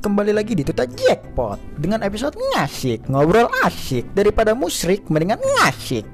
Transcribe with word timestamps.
kembali 0.00 0.32
lagi 0.32 0.56
di 0.56 0.64
Tuta 0.64 0.88
Jackpot. 0.88 1.60
Dengan 1.76 2.00
episode 2.00 2.32
ngasik, 2.32 3.12
ngobrol 3.12 3.52
asik 3.68 4.08
Daripada 4.16 4.56
musrik, 4.56 5.04
mendingan 5.12 5.36
ngasik. 5.36 6.08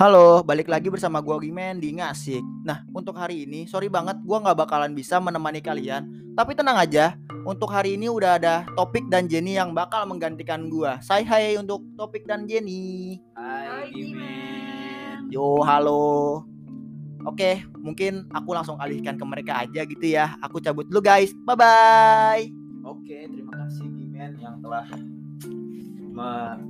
Halo, 0.00 0.40
balik 0.40 0.72
lagi 0.72 0.88
bersama 0.88 1.20
gua 1.20 1.36
Gimen 1.36 1.76
di 1.76 1.92
Ngasik. 1.92 2.40
Nah, 2.64 2.88
untuk 2.96 3.20
hari 3.20 3.44
ini, 3.44 3.68
sorry 3.68 3.92
banget 3.92 4.16
gua 4.24 4.40
nggak 4.40 4.56
bakalan 4.64 4.96
bisa 4.96 5.20
menemani 5.20 5.60
kalian. 5.60 6.32
Tapi 6.32 6.56
tenang 6.56 6.80
aja, 6.80 7.20
untuk 7.44 7.72
hari 7.72 7.96
ini 7.96 8.10
udah 8.10 8.36
ada 8.36 8.66
Topik 8.76 9.08
dan 9.08 9.26
Jenny 9.30 9.56
yang 9.56 9.72
bakal 9.72 10.04
menggantikan 10.04 10.68
gua 10.68 11.00
Say 11.00 11.24
hai 11.24 11.56
untuk 11.56 11.84
Topik 11.96 12.28
dan 12.28 12.44
Jenny 12.44 13.20
Hai 13.36 13.88
Gimen. 13.92 15.30
Yo, 15.30 15.62
halo. 15.62 16.42
Oke, 17.22 17.62
mungkin 17.78 18.26
aku 18.34 18.50
langsung 18.50 18.74
alihkan 18.82 19.14
ke 19.14 19.22
mereka 19.22 19.62
aja 19.62 19.86
gitu 19.86 20.02
ya. 20.02 20.34
Aku 20.42 20.58
cabut 20.58 20.90
dulu 20.90 21.04
guys. 21.04 21.30
Bye 21.46 21.54
bye. 21.54 22.44
Oke, 22.82 23.28
terima 23.30 23.54
kasih 23.62 23.86
Gimen 23.94 24.40
yang 24.42 24.58
telah 24.58 24.88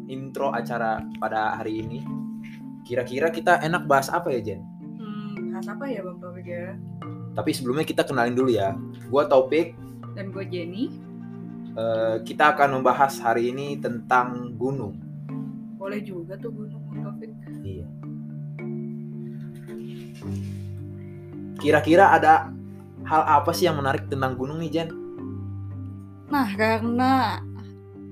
intro 0.07 0.53
acara 0.53 1.03
pada 1.19 1.59
hari 1.59 1.83
ini. 1.83 2.05
Kira-kira 2.87 3.33
kita 3.33 3.59
enak 3.65 3.87
bahas 3.89 4.13
apa 4.13 4.31
ya 4.31 4.41
Jen? 4.43 4.61
Hmm, 5.01 5.55
bahas 5.55 5.67
apa 5.71 5.85
ya 5.89 6.05
Bang 6.05 6.19
Taufik 6.21 6.47
ya? 6.47 6.77
Tapi 7.35 7.51
sebelumnya 7.55 7.87
kita 7.87 8.03
kenalin 8.05 8.37
dulu 8.37 8.51
ya. 8.53 8.77
Gua 9.09 9.27
Taufik. 9.27 9.75
Dan 10.13 10.31
gue 10.31 10.45
Jenny, 10.47 10.87
Eh, 11.71 12.17
kita 12.27 12.51
akan 12.51 12.83
membahas 12.83 13.23
hari 13.23 13.55
ini 13.55 13.79
tentang 13.79 14.59
gunung. 14.59 14.99
boleh 15.79 16.03
juga 16.03 16.37
tuh 16.37 16.51
gunung 16.53 16.83
Bang 16.91 17.09
Taufik. 17.09 17.31
Iya. 17.63 17.87
Kira-kira 21.57 22.11
ada 22.13 22.53
hal 23.07 23.23
apa 23.25 23.55
sih 23.55 23.65
yang 23.65 23.81
menarik 23.81 24.05
tentang 24.11 24.37
gunung 24.37 24.61
nih 24.61 24.69
Jen? 24.69 24.89
Nah, 26.29 26.51
karena 26.59 27.41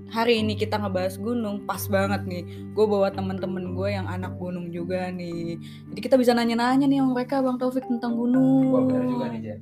hari 0.09 0.41
ini 0.41 0.57
kita 0.57 0.81
ngebahas 0.81 1.21
gunung, 1.21 1.67
pas 1.67 1.83
banget 1.91 2.25
nih. 2.25 2.43
Gue 2.73 2.87
bawa 2.89 3.13
temen-temen 3.13 3.77
gue 3.77 3.89
yang 3.93 4.09
anak 4.09 4.39
gunung 4.41 4.73
juga 4.73 5.13
nih. 5.13 5.61
Jadi 5.93 6.01
kita 6.01 6.17
bisa 6.17 6.33
nanya-nanya 6.33 6.89
nih 6.89 7.03
sama 7.03 7.21
mereka 7.21 7.45
Bang 7.45 7.59
Taufik 7.61 7.85
tentang 7.85 8.17
gunung. 8.17 8.71
Wah 8.73 8.81
benar 8.87 9.05
juga 9.05 9.27
nih 9.29 9.41
Jen. 9.45 9.61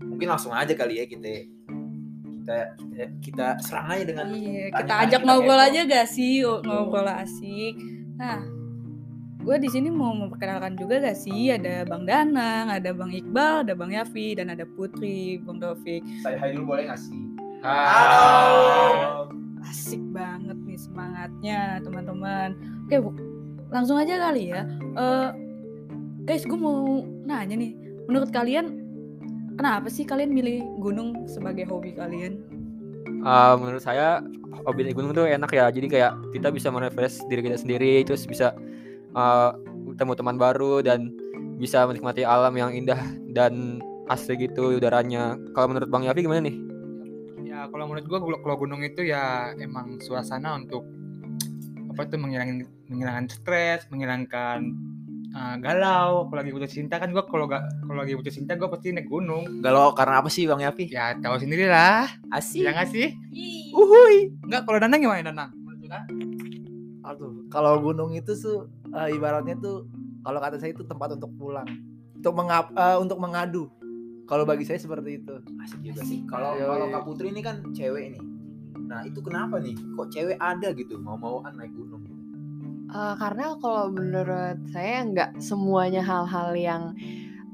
Mungkin 0.00 0.28
langsung 0.30 0.54
aja 0.54 0.72
kali 0.72 1.02
ya 1.02 1.04
kita 1.04 1.50
kita 2.44 2.76
kita, 3.24 3.46
serang 3.64 3.88
aja 3.88 4.04
dengan 4.04 4.26
Iya, 4.36 4.68
Tanya 4.68 4.76
kita 4.76 4.92
aja, 4.92 5.04
ajak 5.08 5.20
kita 5.24 5.28
ngobrol 5.32 5.60
aja 5.64 5.80
gak 5.88 6.06
sih? 6.12 6.32
Yuk, 6.44 6.60
Ngobrol 6.68 7.08
asik. 7.08 7.74
Nah, 8.20 8.38
gue 9.40 9.56
di 9.64 9.68
sini 9.72 9.88
mau 9.88 10.12
memperkenalkan 10.12 10.76
juga 10.76 11.00
gak 11.00 11.16
sih? 11.16 11.48
Ada 11.48 11.88
Bang 11.88 12.04
Danang, 12.04 12.68
ada 12.68 12.92
Bang 12.92 13.16
Iqbal, 13.16 13.64
ada 13.64 13.72
Bang 13.72 13.96
Yafi, 13.96 14.36
dan 14.36 14.52
ada 14.52 14.68
Putri, 14.68 15.40
Bang 15.40 15.56
Taufik. 15.56 16.04
saya 16.20 16.36
hai 16.36 16.52
dulu 16.52 16.76
boleh 16.76 16.92
nggak 16.92 17.00
sih? 17.00 17.22
Halo. 17.64 19.32
Asik 19.64 20.04
banget 20.12 20.60
nih 20.68 20.76
semangatnya 20.76 21.80
teman-teman. 21.80 22.52
Oke, 22.84 23.00
Bu. 23.00 23.10
langsung 23.72 23.96
aja 23.96 24.20
kali 24.20 24.52
ya. 24.52 24.68
Eh, 25.00 25.28
guys, 26.28 26.44
gue 26.44 26.60
mau 26.60 27.00
nanya 27.24 27.56
nih. 27.56 27.72
Menurut 28.04 28.28
kalian, 28.28 28.83
kenapa 29.56 29.88
sih 29.90 30.04
kalian 30.04 30.30
milih 30.34 30.62
gunung 30.78 31.26
sebagai 31.26 31.66
hobi 31.68 31.94
kalian? 31.94 32.42
Uh, 33.24 33.56
menurut 33.56 33.80
saya 33.80 34.20
hobi 34.68 34.84
naik 34.84 34.96
gunung 34.96 35.16
tuh 35.16 35.24
enak 35.24 35.50
ya. 35.52 35.66
Jadi 35.72 35.86
kayak 35.88 36.12
kita 36.36 36.52
bisa 36.52 36.68
merefresh 36.68 37.24
diri 37.32 37.40
kita 37.40 37.56
sendiri 37.56 38.04
terus 38.04 38.28
bisa 38.28 38.52
uh, 39.16 39.56
ketemu 39.94 40.12
teman 40.18 40.36
baru 40.36 40.84
dan 40.84 41.08
bisa 41.56 41.86
menikmati 41.86 42.26
alam 42.26 42.52
yang 42.58 42.74
indah 42.74 42.98
dan 43.32 43.80
asli 44.10 44.36
gitu 44.36 44.76
udaranya. 44.76 45.38
Kalau 45.56 45.72
menurut 45.72 45.88
bang 45.88 46.04
Yafi 46.10 46.20
gimana 46.26 46.44
nih? 46.44 46.56
Ya 47.46 47.64
kalau 47.70 47.88
menurut 47.88 48.06
gua 48.10 48.20
gua- 48.20 48.42
kalau 48.42 48.56
gunung 48.60 48.82
itu 48.84 49.06
ya 49.06 49.54
emang 49.56 50.02
suasana 50.02 50.58
untuk 50.60 50.84
apa 51.94 52.10
tuh 52.10 52.18
menghilangkan 52.18 52.66
menghilangkan 52.90 53.26
stres, 53.30 53.86
menghilangkan 53.88 54.74
uh, 55.34 55.56
galau. 55.58 56.30
Kalau 56.30 56.38
lagi 56.40 56.52
putus 56.54 56.72
cinta 56.72 56.96
kan 57.02 57.10
gua 57.10 57.26
kalau 57.26 57.50
gak 57.50 57.66
kalau 57.82 58.00
lagi 58.00 58.14
putus 58.14 58.38
cinta 58.38 58.54
gua 58.54 58.70
pasti 58.70 58.94
naik 58.94 59.10
gunung. 59.10 59.60
Galau 59.60 59.92
karena 59.92 60.22
apa 60.22 60.30
sih 60.30 60.46
Bang 60.46 60.62
Yafi? 60.62 60.88
Ya 60.88 61.18
tahu 61.18 61.36
sendiri 61.42 61.66
lah. 61.66 62.06
Asik. 62.30 62.62
Ya 62.62 62.70
nggak 62.72 62.88
sih? 62.94 63.12
Uhuy. 63.74 64.32
Enggak 64.46 64.62
kalau 64.64 64.78
Danang 64.78 65.02
gimana 65.02 65.26
Danang? 65.26 65.50
Menurut? 65.58 65.90
Aduh, 67.04 67.44
kalau 67.52 67.76
gunung 67.84 68.16
itu 68.16 68.32
tuh 68.32 68.72
eh, 68.96 69.12
ibaratnya 69.12 69.60
tuh 69.60 69.84
kalau 70.24 70.40
kata 70.40 70.56
saya 70.56 70.72
itu 70.72 70.88
tempat 70.88 71.20
untuk 71.20 71.36
pulang, 71.36 71.68
untuk 72.16 72.32
mengap, 72.32 72.72
eh, 72.72 72.96
untuk 72.96 73.18
mengadu. 73.20 73.68
Kalau 74.24 74.48
bagi 74.48 74.64
saya 74.64 74.80
seperti 74.80 75.20
itu. 75.20 75.36
Asik 75.60 75.84
juga 75.84 76.00
sih. 76.00 76.24
Kalau 76.24 76.56
kalau 76.56 76.88
Kak 76.88 77.04
Putri 77.04 77.28
ini 77.28 77.44
kan 77.44 77.60
cewek 77.76 78.16
nih. 78.16 78.22
Nah 78.88 79.04
itu 79.04 79.20
kenapa 79.20 79.60
nih? 79.60 79.76
Kok 79.76 80.08
cewek 80.08 80.40
ada 80.40 80.72
gitu 80.72 80.96
mau-mauan 80.96 81.52
naik 81.60 81.76
gunung? 81.76 82.03
Eh, 82.94 83.14
karena 83.18 83.58
kalau 83.58 83.90
menurut 83.90 84.70
saya 84.70 85.02
nggak 85.02 85.42
semuanya 85.42 85.98
hal-hal 85.98 86.54
yang 86.54 86.82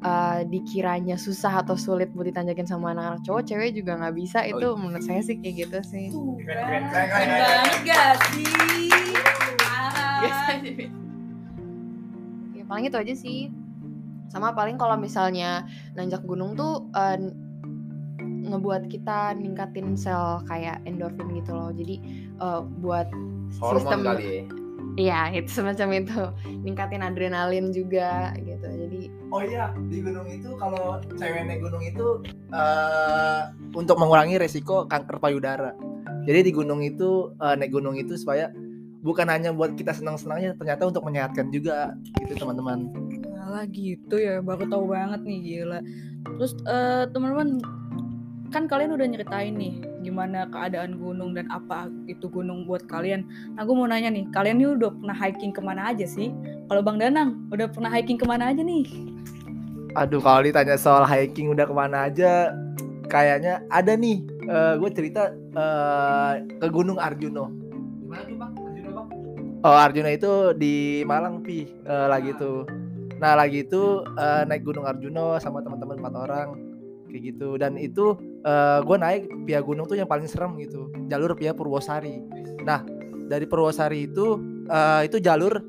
eh, 0.04 0.44
dikiranya 0.44 1.16
susah 1.16 1.64
atau 1.64 1.80
sulit 1.80 2.12
buat 2.12 2.28
ditanjakin 2.28 2.68
sama 2.68 2.92
anak-anak 2.92 3.24
cowok, 3.24 3.48
cewek 3.48 3.72
juga 3.72 3.96
nggak 3.96 4.16
bisa. 4.20 4.44
Itu 4.44 4.76
iya. 4.76 4.76
menurut 4.76 5.00
saya 5.00 5.24
sih 5.24 5.40
kayak 5.40 5.56
gitu 5.64 5.78
sih. 5.80 6.12
Keren, 6.44 6.92
banget 6.92 7.80
gak 7.88 8.12
sih? 8.36 8.92
Biasa 10.20 10.44
Ah. 10.44 10.52
aja. 10.60 10.70
Ya 12.52 12.64
paling 12.68 12.84
itu 12.92 12.98
aja 13.00 13.14
sih. 13.16 13.48
Sama 14.28 14.52
paling 14.52 14.76
kalau 14.76 15.00
misalnya 15.00 15.64
nanjak 15.96 16.20
gunung 16.28 16.52
tuh 16.52 16.84
eh, 16.92 17.16
ngebuat 18.20 18.92
kita 18.92 19.32
ningkatin 19.40 19.96
sel 19.96 20.44
kayak 20.44 20.84
endorfin 20.84 21.32
gitu 21.32 21.56
loh. 21.56 21.72
Jadi 21.72 21.96
eh, 22.36 22.60
buat 22.84 23.08
Hormon 23.56 23.72
sistem 23.80 24.00
kali 24.04 24.24
ya. 24.28 24.59
Iya, 25.00 25.32
itu 25.32 25.48
semacam 25.48 25.88
itu. 26.04 26.22
Ningkatin 26.60 27.00
adrenalin 27.00 27.72
juga 27.72 28.36
gitu. 28.36 28.68
Jadi 28.68 29.08
Oh 29.32 29.40
iya, 29.40 29.72
di 29.88 30.04
gunung 30.04 30.28
itu 30.28 30.50
kalau 30.60 31.00
cewek 31.16 31.42
naik 31.48 31.64
gunung 31.64 31.80
itu 31.80 32.06
eh 32.52 33.42
untuk 33.72 33.96
mengurangi 33.96 34.36
resiko 34.36 34.84
kanker 34.84 35.16
payudara. 35.16 35.72
Jadi 36.28 36.50
di 36.50 36.52
gunung 36.52 36.84
itu 36.84 37.32
eh, 37.40 37.54
naik 37.56 37.72
gunung 37.72 37.96
itu 37.96 38.12
supaya 38.20 38.52
bukan 39.00 39.32
hanya 39.32 39.56
buat 39.56 39.72
kita 39.80 39.96
senang-senangnya, 39.96 40.52
ternyata 40.60 40.84
untuk 40.84 41.00
menyehatkan 41.08 41.48
juga 41.48 41.96
gitu 42.20 42.36
teman-teman. 42.36 42.92
Malah 43.24 43.64
gitu 43.72 44.20
ya, 44.20 44.44
baru 44.44 44.68
tahu 44.68 44.84
banget 44.92 45.24
nih 45.24 45.38
gila. 45.40 45.80
Terus 46.36 46.52
eh, 46.68 47.08
teman-teman 47.08 47.64
kan 48.50 48.66
kalian 48.66 48.98
udah 48.98 49.06
nyeritain 49.06 49.54
nih 49.54 49.78
gimana 50.02 50.50
keadaan 50.50 50.98
gunung 50.98 51.38
dan 51.38 51.46
apa 51.54 51.86
itu 52.10 52.26
gunung 52.26 52.66
buat 52.66 52.82
kalian. 52.90 53.22
Nah 53.54 53.62
gue 53.62 53.74
mau 53.74 53.86
nanya 53.86 54.10
nih, 54.10 54.26
kalian 54.34 54.58
nih 54.58 54.68
udah 54.74 54.90
pernah 54.90 55.16
hiking 55.16 55.52
ke 55.54 55.62
mana 55.62 55.94
aja 55.94 56.02
sih? 56.02 56.34
Kalau 56.66 56.82
Bang 56.82 56.98
Danang, 56.98 57.46
udah 57.54 57.70
pernah 57.70 57.90
hiking 57.94 58.18
ke 58.18 58.26
mana 58.26 58.50
aja 58.50 58.60
nih? 58.66 58.84
Aduh, 59.94 60.22
kalau 60.22 60.42
ditanya 60.42 60.74
soal 60.74 61.06
hiking 61.06 61.50
udah 61.50 61.66
ke 61.66 61.74
mana 61.74 62.10
aja, 62.10 62.54
kayaknya 63.06 63.62
ada 63.70 63.94
nih. 63.94 64.26
gue 64.50 64.90
cerita 64.90 65.30
eh, 65.34 66.32
ke 66.58 66.66
Gunung 66.74 66.98
Arjuno. 66.98 67.54
Gimana 68.02 68.22
tuh 68.26 68.34
Bang? 68.34 68.52
Arjuna 68.58 68.90
Bang? 68.90 69.08
Oh 69.62 69.76
Arjuna 69.78 70.10
itu 70.10 70.32
di 70.58 71.06
Malang 71.06 71.46
pi 71.46 71.70
eh, 71.70 72.06
lagi 72.10 72.34
tuh. 72.34 72.66
Nah 73.22 73.38
lagi 73.38 73.62
itu 73.62 74.02
eh, 74.18 74.42
naik 74.42 74.66
Gunung 74.66 74.90
Arjuno 74.90 75.38
sama 75.38 75.62
teman-teman 75.62 76.02
empat 76.02 76.14
orang 76.18 76.69
kayak 77.10 77.34
gitu 77.34 77.58
dan 77.58 77.74
itu 77.74 78.14
gue 78.86 78.96
naik 78.96 79.28
via 79.44 79.60
gunung 79.60 79.84
tuh 79.84 79.98
yang 79.98 80.08
paling 80.08 80.30
serem 80.30 80.56
gitu 80.62 80.88
jalur 81.10 81.34
via 81.34 81.52
Purwosari. 81.52 82.22
Nah 82.62 82.86
dari 83.30 83.46
Purwosari 83.46 84.10
itu 84.10 84.38
eh, 84.66 85.06
itu 85.06 85.22
jalur 85.22 85.62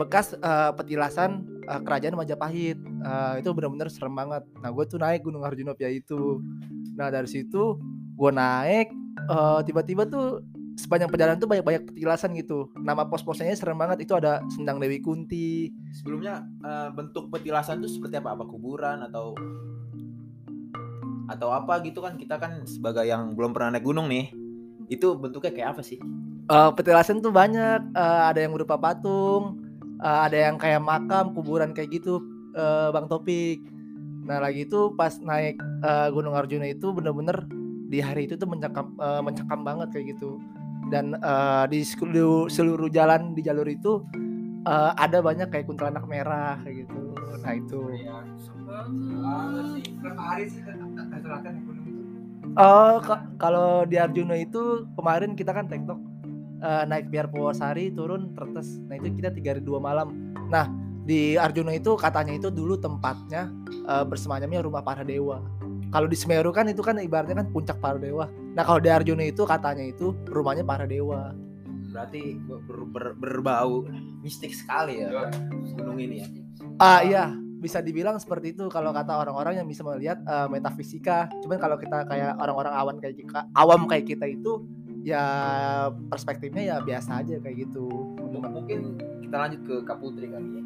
bekas 0.00 0.32
eh, 0.36 0.70
petilasan 0.72 1.44
eh, 1.68 1.80
kerajaan 1.84 2.16
Majapahit. 2.16 2.80
Eh, 2.80 3.34
itu 3.44 3.48
benar-benar 3.52 3.92
serem 3.92 4.16
banget. 4.16 4.44
Nah 4.64 4.72
gue 4.72 4.84
tuh 4.88 4.96
naik 4.96 5.24
Gunung 5.24 5.44
Arjuna 5.44 5.76
via 5.76 5.92
itu. 5.92 6.40
Nah 6.96 7.12
dari 7.12 7.28
situ 7.28 7.76
gue 8.16 8.30
naik 8.32 8.88
eh, 9.28 9.60
tiba-tiba 9.68 10.08
tuh 10.08 10.40
sepanjang 10.76 11.08
perjalanan 11.08 11.40
tuh 11.40 11.48
banyak-banyak 11.48 11.88
petilasan 11.92 12.36
gitu. 12.36 12.68
Nama 12.80 13.08
pos-posnya 13.08 13.52
serem 13.52 13.76
banget. 13.76 14.04
Itu 14.08 14.16
ada 14.16 14.44
Sendang 14.52 14.80
Dewi 14.80 15.00
Kunti. 15.04 15.72
Sebelumnya 15.92 16.44
eh, 16.64 16.88
bentuk 16.96 17.28
petilasan 17.28 17.84
tuh 17.84 17.92
seperti 17.92 18.20
apa? 18.20 18.36
Apa 18.36 18.44
kuburan 18.48 19.04
atau 19.04 19.36
atau 21.26 21.50
apa 21.50 21.82
gitu 21.82 22.02
kan 22.02 22.14
kita 22.14 22.38
kan 22.38 22.62
sebagai 22.66 23.02
yang 23.06 23.34
belum 23.34 23.50
pernah 23.50 23.74
naik 23.74 23.86
gunung 23.86 24.06
nih 24.06 24.30
itu 24.86 25.18
bentuknya 25.18 25.52
kayak 25.52 25.68
apa 25.76 25.82
sih? 25.82 25.98
Eh, 26.46 26.70
petilasan 26.78 27.18
tuh 27.18 27.34
banyak. 27.34 27.90
Eh, 27.90 28.22
ada 28.30 28.38
yang 28.38 28.54
berupa 28.54 28.78
patung, 28.78 29.58
eh, 29.98 30.20
ada 30.30 30.36
yang 30.36 30.56
kayak 30.56 30.82
makam, 30.82 31.34
kuburan 31.34 31.74
kayak 31.74 31.90
gitu. 32.02 32.22
eh, 32.56 32.88
Bang 32.88 33.04
Topik. 33.04 33.60
Nah 34.24 34.40
lagi 34.40 34.64
itu 34.64 34.94
pas 34.96 35.12
naik 35.20 35.60
eh, 35.60 36.08
Gunung 36.08 36.32
Arjuna 36.32 36.64
itu 36.64 36.88
bener-bener 36.88 37.44
di 37.92 38.00
hari 38.00 38.24
itu 38.24 38.34
tuh 38.40 38.48
mencekam 38.48 38.96
eh, 38.96 39.20
mencekam 39.20 39.60
banget 39.60 39.92
kayak 39.92 40.16
gitu. 40.16 40.40
Dan 40.88 41.18
eh, 41.20 41.64
di 41.68 41.84
seluruh, 41.84 42.48
seluruh 42.48 42.88
jalan 42.88 43.36
di 43.36 43.44
jalur 43.44 43.68
itu 43.68 44.00
eh, 44.64 44.92
ada 44.96 45.20
banyak 45.20 45.52
kayak 45.52 45.68
kuntilanak 45.68 46.08
merah 46.08 46.56
kayak 46.64 46.88
gitu 46.88 47.05
nah 47.42 47.52
itu? 47.54 47.78
Oh, 52.56 52.96
ka- 53.04 53.26
kalau 53.36 53.84
di 53.84 54.00
Arjuna 54.00 54.34
itu 54.38 54.88
kemarin 54.96 55.36
kita 55.36 55.52
kan 55.52 55.68
tektok 55.68 56.00
eh, 56.62 56.84
naik 56.88 57.12
biar 57.12 57.28
Purwosari 57.28 57.92
turun 57.92 58.32
Tretes. 58.32 58.80
Nah 58.88 58.96
itu 58.96 59.12
kita 59.12 59.28
tiga 59.30 59.52
hari 59.52 59.60
dua 59.60 59.76
malam. 59.76 60.32
Nah 60.48 60.64
di 61.06 61.36
Arjuna 61.36 61.76
itu 61.76 61.94
katanya 61.94 62.32
itu 62.32 62.48
dulu 62.48 62.80
tempatnya 62.80 63.52
eh, 63.84 64.04
bersemayamnya 64.08 64.64
rumah 64.64 64.80
para 64.80 65.04
dewa. 65.04 65.44
Kalau 65.92 66.10
di 66.10 66.16
Semeru 66.18 66.50
kan 66.50 66.66
itu 66.66 66.82
kan 66.82 66.98
ibaratnya 66.98 67.44
kan 67.44 67.48
puncak 67.52 67.78
para 67.78 68.00
dewa. 68.00 68.26
Nah 68.56 68.64
kalau 68.64 68.80
di 68.80 68.88
Arjuna 68.90 69.22
itu 69.28 69.44
katanya 69.44 69.84
itu 69.84 70.16
rumahnya 70.26 70.64
para 70.64 70.88
dewa. 70.88 71.36
Berarti 71.92 72.40
ber- 72.40 72.88
ber- 72.92 73.16
berbau 73.16 73.84
mistik 74.20 74.52
sekali 74.52 75.00
ya 75.00 75.28
gunung 75.76 76.00
ini 76.00 76.16
ya. 76.24 76.28
Ah 76.76 77.00
iya 77.00 77.32
bisa 77.56 77.80
dibilang 77.80 78.20
seperti 78.20 78.52
itu 78.52 78.68
kalau 78.68 78.92
kata 78.92 79.16
orang-orang 79.16 79.58
yang 79.58 79.66
bisa 79.66 79.82
melihat 79.82 80.20
eh, 80.22 80.48
metafisika. 80.52 81.26
Cuman 81.42 81.58
kalau 81.58 81.76
kita 81.80 82.04
kayak 82.06 82.36
orang-orang 82.36 82.74
awan 82.76 82.96
kayak 83.00 83.16
kita, 83.18 83.48
awam 83.56 83.88
kayak 83.88 84.06
kita 84.06 84.28
itu 84.28 84.62
ya 85.06 85.22
perspektifnya 86.10 86.62
ya 86.62 86.76
biasa 86.84 87.24
aja 87.24 87.40
kayak 87.40 87.66
gitu. 87.66 87.88
Mungkin 88.28 89.00
kita 89.24 89.36
lanjut 89.38 89.60
ke 89.64 89.74
Kak 89.88 89.98
Putri 89.98 90.28
kali 90.28 90.48
ya. 90.60 90.62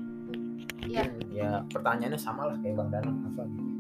Iya. 0.81 1.05
Ya 1.31 1.51
pertanyaannya 1.71 2.21
sama 2.21 2.51
lah 2.51 2.57
kayak 2.59 2.75
Bang 2.77 2.91
Danang 2.91 3.17
apa 3.33 3.43
gitu. 3.47 3.71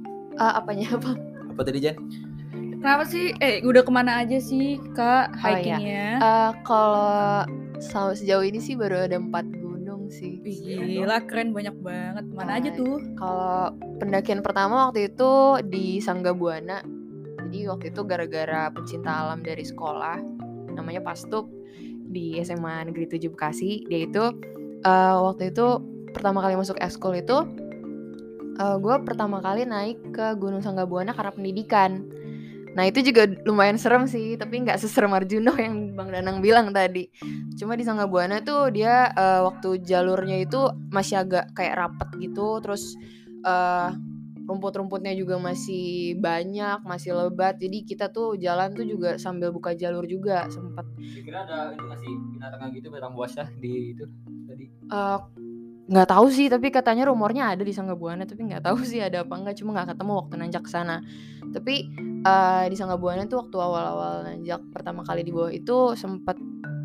Eh, 0.40 0.52
apanya 0.56 0.86
apa? 0.96 1.10
Apa 1.50 1.60
tadi 1.66 1.78
Jen? 1.82 1.96
Kenapa 2.80 3.04
sih? 3.04 3.36
Eh, 3.44 3.60
udah 3.60 3.84
ke 3.84 3.92
mana 3.92 4.24
aja 4.24 4.40
sih, 4.40 4.80
Kak, 4.96 5.36
Oh, 5.36 5.52
iya. 5.52 5.76
hikingnya? 5.76 6.06
Eh, 6.16 6.50
kalau 6.64 7.44
sejauh 8.16 8.40
ini 8.40 8.56
sih 8.56 8.72
baru 8.72 9.04
ada 9.04 9.20
empat 9.20 9.44
sih. 10.10 10.42
Wih, 10.42 11.00
Gila, 11.00 11.24
keren 11.24 11.54
banyak 11.54 11.74
banget. 11.80 12.24
Mana 12.34 12.58
aja 12.58 12.70
Hai. 12.70 12.78
tuh? 12.78 12.98
Kalau 13.16 13.74
pendakian 14.02 14.42
pertama 14.44 14.90
waktu 14.90 15.08
itu 15.08 15.62
di 15.66 16.02
Sangga 16.02 16.34
Buana. 16.36 16.82
Jadi 17.46 17.66
waktu 17.66 17.90
itu 17.90 18.00
gara-gara 18.06 18.70
pencinta 18.70 19.10
alam 19.10 19.42
dari 19.42 19.64
sekolah, 19.66 20.18
namanya 20.74 21.02
Pastup 21.02 21.50
di 22.10 22.38
SMA 22.42 22.90
Negeri 22.90 23.06
7 23.06 23.30
Bekasi. 23.32 23.86
Dia 23.88 24.06
itu 24.06 24.24
eh, 24.84 25.16
waktu 25.18 25.54
itu 25.54 25.66
pertama 26.10 26.42
kali 26.42 26.58
masuk 26.58 26.78
ekskul 26.82 27.14
itu 27.14 27.46
gue 28.60 28.96
pertama 29.08 29.40
kali 29.40 29.64
naik 29.64 30.12
ke 30.12 30.36
Gunung 30.36 30.60
Sangga 30.60 30.84
Buana 30.84 31.16
karena 31.16 31.32
pendidikan. 31.32 32.04
Nah 32.76 32.84
itu 32.86 33.02
juga 33.02 33.26
lumayan 33.42 33.76
serem 33.76 34.06
sih, 34.06 34.38
tapi 34.38 34.62
nggak 34.62 34.78
seserem 34.78 35.10
Arjuno 35.10 35.54
yang 35.58 35.94
Bang 35.98 36.14
Danang 36.14 36.38
bilang 36.38 36.70
tadi. 36.70 37.10
Cuma 37.58 37.74
di 37.74 37.82
Sangga 37.82 38.06
Buana 38.06 38.38
tuh 38.42 38.70
dia 38.70 39.10
eh, 39.10 39.40
waktu 39.42 39.82
jalurnya 39.82 40.38
itu 40.42 40.70
masih 40.90 41.22
agak 41.22 41.50
kayak 41.54 41.74
rapet 41.76 42.08
gitu, 42.18 42.62
terus 42.62 42.94
eh 43.42 43.90
rumput-rumputnya 44.50 45.14
juga 45.14 45.38
masih 45.38 46.18
banyak, 46.18 46.82
masih 46.82 47.14
lebat. 47.14 47.54
Jadi 47.62 47.86
kita 47.86 48.10
tuh 48.10 48.34
jalan 48.34 48.74
tuh 48.74 48.82
juga 48.82 49.14
sambil 49.14 49.54
buka 49.54 49.78
jalur 49.78 50.02
juga 50.10 50.50
sempat. 50.50 50.82
Kira 50.98 51.46
ada 51.46 51.70
itu 51.70 51.86
ngasih 51.86 52.12
binatang 52.34 52.70
gitu 52.74 52.86
binatang 52.90 53.14
buas 53.14 53.30
ya 53.38 53.46
di 53.62 53.94
itu 53.94 54.04
tadi. 54.50 54.66
Eh, 54.66 55.18
nggak 55.90 56.08
tahu 56.08 56.26
sih, 56.30 56.46
tapi 56.46 56.70
katanya 56.70 57.10
rumornya 57.10 57.58
ada 57.58 57.66
di 57.66 57.74
Sangga 57.74 57.98
Buana, 57.98 58.22
tapi 58.22 58.46
nggak 58.46 58.62
tahu 58.62 58.78
sih 58.86 59.02
ada 59.02 59.26
apa 59.26 59.34
enggak. 59.34 59.58
Cuma 59.58 59.74
nggak 59.74 59.98
ketemu 59.98 60.12
waktu 60.22 60.34
nanjak 60.38 60.62
ke 60.62 60.70
sana. 60.70 61.02
Tapi 61.50 61.74
eh, 62.22 62.64
di 62.70 62.76
Sangga 62.78 62.94
Buana 62.94 63.26
tuh 63.26 63.42
waktu 63.42 63.56
awal-awal 63.58 64.14
nanjak 64.22 64.62
pertama 64.70 65.02
kali 65.02 65.26
di 65.26 65.34
bawah 65.34 65.50
itu 65.50 65.98
sempat 65.98 66.38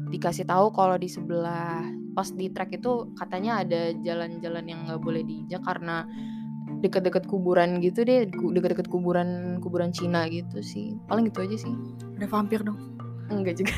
dikasih 0.10 0.50
tahu 0.50 0.74
kalau 0.74 0.98
di 0.98 1.06
sebelah 1.10 1.86
pas 2.16 2.32
di 2.32 2.48
trek 2.48 2.80
itu 2.80 3.12
katanya 3.20 3.60
ada 3.62 3.92
jalan-jalan 4.00 4.64
yang 4.64 4.80
nggak 4.88 5.02
boleh 5.04 5.22
diinjak 5.28 5.60
karena 5.68 6.08
deket-deket 6.80 7.28
kuburan 7.28 7.84
gitu 7.84 8.08
deh 8.08 8.24
deket-deket 8.32 8.88
kuburan 8.88 9.60
kuburan 9.60 9.92
Cina 9.92 10.24
gitu 10.32 10.64
sih 10.64 10.96
paling 11.12 11.28
gitu 11.28 11.44
aja 11.44 11.58
sih 11.60 11.74
Ada 12.16 12.32
vampir 12.32 12.64
dong. 12.64 12.80
enggak 13.26 13.58
juga 13.58 13.74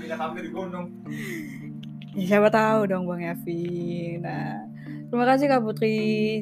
Bila 0.00 0.16
hampir 0.16 0.48
di 0.48 0.50
gunung. 0.50 0.86
Ya, 2.16 2.24
siapa 2.36 2.48
tahu 2.48 2.88
dong 2.88 3.04
Bang 3.04 3.20
Yafi. 3.20 4.16
Nah, 4.22 4.64
terima 5.12 5.24
kasih 5.28 5.52
Kak 5.52 5.60
Putri 5.60 5.98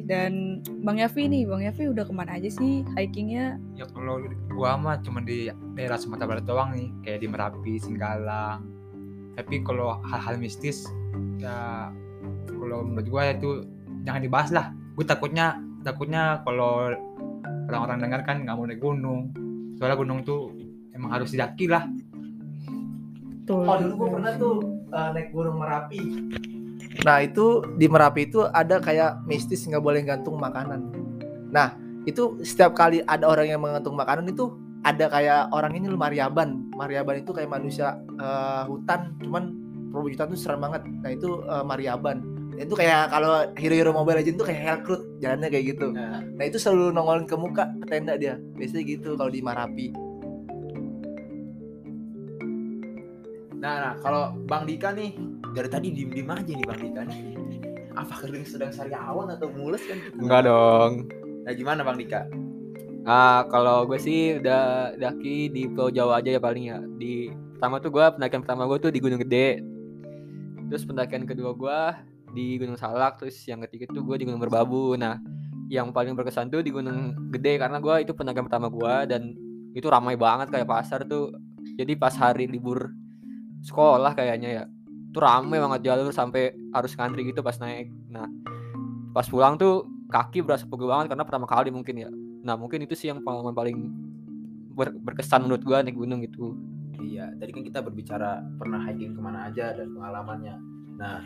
dan 0.07 0.63
Bang 0.83 1.01
Yafi 1.01 1.27
nih. 1.27 1.43
Bang 1.43 1.63
Yafi 1.65 1.91
udah 1.91 2.07
ke 2.07 2.13
mana 2.15 2.39
aja 2.39 2.47
sih 2.47 2.87
hikingnya? 2.95 3.59
Ya 3.75 3.83
kalau 3.91 4.23
gua 4.55 4.79
mah 4.79 5.03
cuma 5.03 5.19
di 5.19 5.51
daerah 5.75 5.99
Sumatera 5.99 6.37
Barat 6.37 6.45
doang 6.47 6.71
nih, 6.71 6.89
kayak 7.03 7.19
di 7.19 7.27
Merapi, 7.27 7.73
Singgalang. 7.83 8.63
Tapi 9.35 9.61
kalau 9.61 9.99
hal-hal 10.07 10.39
mistis 10.39 10.87
ya 11.37 11.91
kalau 12.47 12.87
menurut 12.87 13.07
gua 13.11 13.21
itu 13.35 13.67
jangan 14.07 14.21
dibahas 14.23 14.49
lah. 14.55 14.71
Gue 14.95 15.03
takutnya 15.03 15.59
takutnya 15.83 16.41
kalau 16.47 16.95
orang-orang 17.67 17.99
dengar 18.07 18.21
kan 18.23 18.41
nggak 18.47 18.55
mau 18.55 18.65
naik 18.65 18.79
gunung. 18.79 19.35
Soalnya 19.75 19.99
gunung 19.99 20.23
tuh 20.23 20.55
emang 20.95 21.11
harus 21.11 21.35
didaki 21.35 21.67
lah. 21.67 21.85
Tuh. 23.47 23.63
Oh 23.63 23.75
dulu 23.79 23.93
gue 23.95 24.09
pernah 24.19 24.31
tuh 24.35 24.55
eh, 24.91 25.09
naik 25.15 25.31
gunung 25.31 25.57
Merapi. 25.57 26.01
Nah 27.07 27.17
itu 27.23 27.63
di 27.79 27.87
Merapi 27.87 28.27
itu 28.27 28.43
ada 28.51 28.83
kayak 28.83 29.23
mistis 29.23 29.63
nggak 29.63 29.79
boleh 29.79 30.03
gantung 30.03 30.35
makanan. 30.35 30.91
Nah 31.49 31.79
itu 32.03 32.35
setiap 32.43 32.75
kali 32.75 32.99
ada 33.07 33.23
orang 33.23 33.47
yang 33.47 33.63
mengantung 33.63 33.95
makanan 33.95 34.27
itu 34.27 34.51
ada 34.83 35.07
kayak 35.07 35.51
orang 35.55 35.79
ini 35.79 35.87
loh 35.87 35.99
Mariaban. 35.99 36.67
Mariaban 36.75 37.23
itu 37.23 37.31
kayak 37.31 37.47
manusia 37.47 37.95
eh, 38.19 38.63
hutan, 38.67 39.15
cuman 39.23 39.55
perwujudan 39.95 40.27
tuh 40.27 40.39
serem 40.39 40.59
banget. 40.59 40.83
Nah 40.83 41.09
itu 41.15 41.39
eh, 41.47 41.63
Mariaban. 41.63 42.19
Itu 42.57 42.73
kayak 42.73 43.13
kalau 43.13 43.45
hero-hero 43.53 43.93
Mobile 43.93 44.17
Legends 44.17 44.41
tuh 44.41 44.47
kayak 44.49 44.61
Hellcrut 44.65 45.01
jalannya 45.21 45.47
kayak 45.53 45.77
gitu. 45.77 45.93
Nah, 45.93 46.25
Nah 46.25 46.43
itu 46.49 46.57
selalu 46.57 46.89
nongolin 46.89 47.29
ke 47.29 47.37
muka 47.37 47.69
ke 47.79 47.85
tenda 47.85 48.17
dia. 48.17 48.41
Biasanya 48.57 48.83
gitu 48.97 49.13
kalau 49.13 49.29
di 49.29 49.45
Marapi. 49.45 50.06
Nah, 53.57 53.73
nah 53.81 53.93
kalau 54.01 54.33
Bang 54.45 54.65
Dika 54.65 54.93
nih 54.93 55.13
dari 55.53 55.69
tadi 55.69 55.87
diem 55.93 56.13
diem 56.13 56.29
aja 56.29 56.51
nih 56.53 56.65
Bang 56.65 56.79
Dika 56.81 57.01
nih. 57.05 57.21
Apa 57.97 58.13
kering 58.21 58.45
sedang 58.45 58.69
sariawan 58.69 59.33
atau 59.33 59.49
mules 59.49 59.81
kan? 59.85 59.97
Enggak 60.21 60.45
dong. 60.45 61.09
Nah 61.47 61.53
gimana 61.55 61.81
Bang 61.81 61.97
Dika? 61.97 62.29
Ah, 63.07 63.47
kalau 63.47 63.87
gue 63.87 63.95
sih 63.95 64.35
udah 64.35 64.91
daki 64.99 65.47
di 65.47 65.63
Pulau 65.71 65.87
Jawa 65.87 66.19
aja 66.19 66.35
ya 66.35 66.41
paling 66.43 66.65
ya. 66.67 66.83
Di 66.99 67.31
pertama 67.55 67.79
tuh 67.79 67.87
gue 67.95 68.03
pendakian 68.03 68.43
pertama 68.43 68.67
gue 68.67 68.77
tuh 68.83 68.91
di 68.91 68.99
Gunung 68.99 69.23
Gede. 69.23 69.63
Terus 70.67 70.83
pendakian 70.83 71.23
kedua 71.23 71.55
gue 71.55 71.79
di 72.35 72.59
Gunung 72.59 72.75
Salak. 72.75 73.23
Terus 73.23 73.39
yang 73.47 73.63
ketiga 73.63 73.87
tuh 73.95 74.03
gue 74.03 74.19
di 74.19 74.27
Gunung 74.27 74.43
Merbabu. 74.43 74.99
Nah, 74.99 75.15
yang 75.71 75.95
paling 75.95 76.19
berkesan 76.19 76.51
tuh 76.51 76.59
di 76.59 76.67
Gunung 76.67 77.31
Gede 77.31 77.55
karena 77.55 77.79
gue 77.79 77.95
itu 78.03 78.11
pendakian 78.11 78.51
pertama 78.51 78.67
gue 78.67 78.95
dan 79.07 79.31
itu 79.71 79.87
ramai 79.87 80.19
banget 80.19 80.51
kayak 80.51 80.67
pasar 80.67 81.07
tuh. 81.07 81.31
Jadi 81.79 81.95
pas 81.95 82.11
hari 82.11 82.51
libur 82.51 82.91
sekolah 83.63 84.13
kayaknya 84.13 84.49
ya, 84.49 84.63
tuh 85.13 85.21
ramai 85.23 85.57
banget 85.57 85.89
jalur 85.89 86.13
sampai 86.13 86.53
harus 86.73 86.93
ngantri 86.93 87.29
gitu 87.29 87.41
pas 87.41 87.57
naik. 87.57 87.89
Nah, 88.09 88.29
pas 89.13 89.25
pulang 89.25 89.57
tuh 89.57 89.87
kaki 90.07 90.45
berasa 90.45 90.63
pegel 90.69 90.87
banget 90.87 91.11
karena 91.11 91.23
pertama 91.25 91.45
kali 91.49 91.69
mungkin 91.73 91.95
ya. 91.97 92.09
Nah 92.45 92.55
mungkin 92.55 92.85
itu 92.85 92.95
sih 92.95 93.11
yang 93.11 93.19
pengalaman 93.25 93.51
paling 93.51 93.77
ber- 94.71 94.95
berkesan 95.03 95.43
menurut 95.43 95.63
gua 95.65 95.83
naik 95.83 95.97
gunung 95.97 96.23
gitu. 96.23 96.55
Iya, 96.97 97.33
tadi 97.37 97.51
kan 97.53 97.63
kita 97.65 97.79
berbicara 97.85 98.41
pernah 98.57 98.81
hiking 98.87 99.13
ke 99.13 99.21
mana 99.21 99.49
aja 99.51 99.73
dan 99.73 99.93
pengalamannya. 99.93 100.55
Nah, 100.97 101.21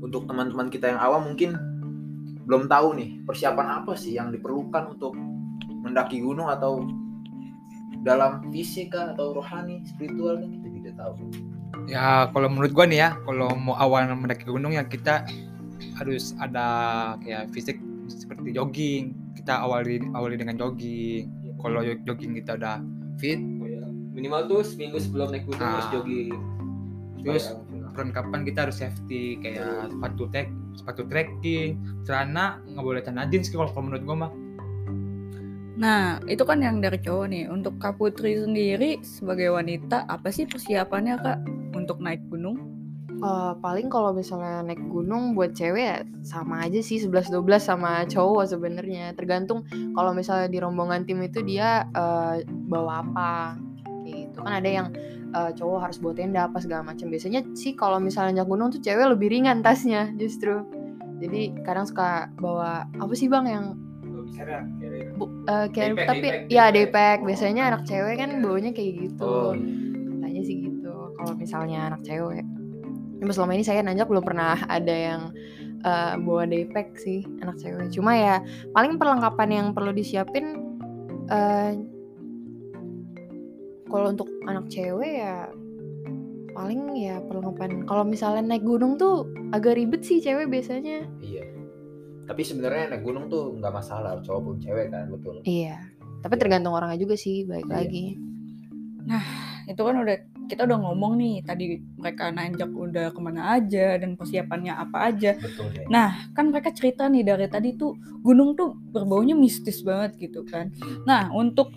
untuk 0.00 0.24
teman-teman 0.24 0.72
kita 0.72 0.96
yang 0.96 1.00
awam 1.00 1.28
mungkin 1.28 1.56
belum 2.48 2.72
tahu 2.72 2.96
nih 2.96 3.10
persiapan 3.28 3.84
apa 3.84 3.92
sih 3.94 4.16
yang 4.16 4.32
diperlukan 4.32 4.96
untuk 4.96 5.12
mendaki 5.84 6.24
gunung 6.24 6.48
atau 6.48 6.88
dalam 8.00 8.48
fisik 8.48 8.96
kah 8.96 9.12
atau 9.12 9.36
rohani, 9.36 9.84
spiritual 9.84 10.40
kan 10.40 10.48
kita 10.48 10.68
tidak 10.72 10.94
tahu. 10.96 11.14
Ya 11.90 12.30
kalau 12.30 12.46
menurut 12.46 12.70
gua 12.70 12.86
nih 12.86 13.02
ya, 13.02 13.10
kalau 13.26 13.50
mau 13.58 13.74
awal 13.74 14.06
mendaki 14.14 14.46
gunung 14.46 14.70
ya 14.70 14.86
kita 14.86 15.26
harus 15.98 16.38
ada 16.38 16.66
kayak 17.18 17.50
fisik 17.50 17.82
seperti 18.06 18.54
jogging. 18.54 19.18
Kita 19.34 19.66
awali 19.66 19.98
awali 20.14 20.38
dengan 20.38 20.54
jogging. 20.54 21.26
Kalau 21.58 21.82
jo- 21.82 22.00
jogging 22.06 22.38
kita 22.38 22.54
udah 22.54 22.78
fit, 23.18 23.42
Minimal 24.10 24.50
tuh 24.50 24.60
seminggu 24.66 24.98
sebelum 24.98 25.30
naik 25.30 25.46
gunung 25.46 25.62
Ah. 25.64 25.78
harus 25.78 25.88
jogging. 25.94 26.34
Terus 27.22 27.44
perlengkapan 27.94 28.40
kita 28.42 28.58
harus 28.68 28.76
safety 28.82 29.38
kayak 29.38 29.90
sepatu 29.92 30.24
trek, 30.30 30.48
sepatu 30.74 31.02
trekking, 31.06 31.78
celana 32.04 32.58
nggak 32.70 32.84
boleh 32.84 33.00
celana 33.02 33.26
jeans 33.30 33.48
kalau 33.48 33.70
kalau 33.70 33.90
menurut 33.90 34.02
gua 34.06 34.16
mah. 34.26 34.32
Nah, 35.80 36.20
itu 36.28 36.44
kan 36.44 36.60
yang 36.60 36.84
dari 36.84 37.00
cowok 37.00 37.26
nih. 37.32 37.44
Untuk 37.48 37.80
Kak 37.80 37.96
Putri 37.96 38.36
sendiri 38.36 39.00
sebagai 39.00 39.56
wanita, 39.56 40.04
apa 40.04 40.28
sih 40.28 40.44
persiapannya 40.44 41.16
Kak 41.16 41.38
untuk 41.74 42.02
naik 42.02 42.22
gunung? 42.30 42.80
Eh, 43.20 43.52
paling 43.60 43.92
kalau 43.92 44.16
misalnya 44.16 44.64
naik 44.64 44.80
gunung 44.88 45.36
buat 45.36 45.52
cewek 45.52 45.84
ya 45.84 45.98
sama 46.24 46.64
aja 46.64 46.80
sih 46.80 46.96
11-12 46.96 47.36
sama 47.60 48.08
cowok 48.08 48.48
sebenarnya. 48.48 49.12
Tergantung 49.12 49.68
kalau 49.92 50.16
misalnya 50.16 50.48
di 50.48 50.56
rombongan 50.56 51.04
tim 51.04 51.20
itu 51.20 51.44
dia 51.44 51.84
eh, 51.92 52.48
bawa 52.48 53.04
apa. 53.04 53.60
Kayak 54.00 54.16
gitu. 54.24 54.38
Kan 54.40 54.52
ada 54.56 54.70
yang 54.72 54.88
eh, 55.36 55.50
cowok 55.52 55.78
harus 55.84 56.00
bawa 56.00 56.14
tenda 56.16 56.48
apa 56.48 56.64
segala 56.64 56.80
macam. 56.80 57.12
Biasanya 57.12 57.44
sih 57.52 57.76
kalau 57.76 58.00
misalnya 58.00 58.40
nanjak 58.40 58.48
gunung 58.48 58.72
tuh 58.72 58.80
cewek 58.80 59.12
lebih 59.12 59.28
ringan 59.28 59.60
tasnya 59.60 60.08
justru. 60.16 60.64
Jadi 61.20 61.60
kadang 61.60 61.84
suka 61.84 62.32
bawa 62.40 62.88
apa 62.88 63.12
sih 63.12 63.28
bang 63.28 63.44
yang 63.44 63.66
bu, 65.20 65.28
eh, 65.44 65.68
kayak 65.68 65.92
Daypack, 65.92 66.08
tapi 66.08 66.26
daypack, 66.32 66.48
ya 66.48 66.72
daypack. 66.72 66.72
daypack. 66.72 67.18
Biasanya 67.28 67.62
anak 67.68 67.82
cewek 67.84 68.16
kan 68.16 68.30
bawanya 68.40 68.72
kayak 68.72 68.92
gitu. 68.96 69.28
Oh, 69.28 69.52
katanya 70.40 70.48
sih 70.48 70.56
gitu 70.64 70.94
kalau 71.14 71.32
misalnya 71.36 71.78
anak 71.92 72.02
cewek 72.02 72.44
Cuma 73.20 73.36
selama 73.36 73.52
ini 73.52 73.64
saya 73.68 73.84
nanjak 73.84 74.08
belum 74.08 74.24
pernah 74.24 74.56
ada 74.64 74.96
yang 74.96 75.20
eh, 75.84 76.14
bawa 76.16 76.48
daypack 76.48 76.96
sih 76.96 77.20
anak 77.44 77.60
cewek 77.60 77.92
cuma 77.92 78.16
ya 78.16 78.40
paling 78.72 78.96
perlengkapan 78.96 79.48
yang 79.52 79.66
perlu 79.76 79.92
disiapin 79.92 80.56
eh 81.28 81.76
kalau 83.90 84.08
untuk 84.08 84.28
anak 84.48 84.64
cewek 84.72 85.20
ya 85.20 85.50
paling 86.56 86.96
ya 86.96 87.20
perlengkapan 87.20 87.84
kalau 87.84 88.08
misalnya 88.08 88.42
naik 88.42 88.64
gunung 88.64 88.96
tuh 88.96 89.28
agak 89.52 89.76
ribet 89.76 90.00
sih 90.02 90.18
cewek 90.18 90.48
biasanya 90.48 91.04
iya. 91.20 91.44
Tapi 92.30 92.46
sebenarnya 92.46 92.94
naik 92.94 93.02
gunung 93.02 93.26
tuh 93.26 93.58
nggak 93.58 93.74
masalah 93.74 94.22
cowok 94.22 94.40
pun 94.46 94.56
cewek 94.62 94.88
kan 94.94 95.10
betul. 95.10 95.42
iya 95.44 95.76
tapi 96.22 96.36
Iya. 96.36 96.40
tergantung 96.40 96.72
orangnya 96.72 96.96
juga 96.96 97.18
sih 97.18 97.42
baik 97.44 97.66
Iya. 97.68 97.74
lagi 97.74 98.06
itu 99.66 99.80
kan 99.82 99.96
udah 99.98 100.16
kita 100.50 100.66
udah 100.66 100.78
ngomong 100.82 101.14
nih 101.14 101.46
tadi 101.46 101.78
mereka 101.94 102.34
nanjak 102.34 102.66
udah 102.74 103.14
ke 103.14 103.20
mana 103.22 103.54
aja 103.54 103.94
dan 103.94 104.18
persiapannya 104.18 104.74
apa 104.74 104.98
aja 105.14 105.38
Betul 105.38 105.70
deh. 105.70 105.86
Nah, 105.86 106.26
kan 106.34 106.50
mereka 106.50 106.74
cerita 106.74 107.06
nih 107.06 107.22
dari 107.22 107.46
tadi 107.46 107.78
tuh 107.78 107.94
gunung 108.26 108.58
tuh 108.58 108.74
berbaunya 108.74 109.38
mistis 109.38 109.86
banget 109.86 110.18
gitu 110.18 110.42
kan. 110.42 110.74
Nah, 111.06 111.30
untuk 111.30 111.70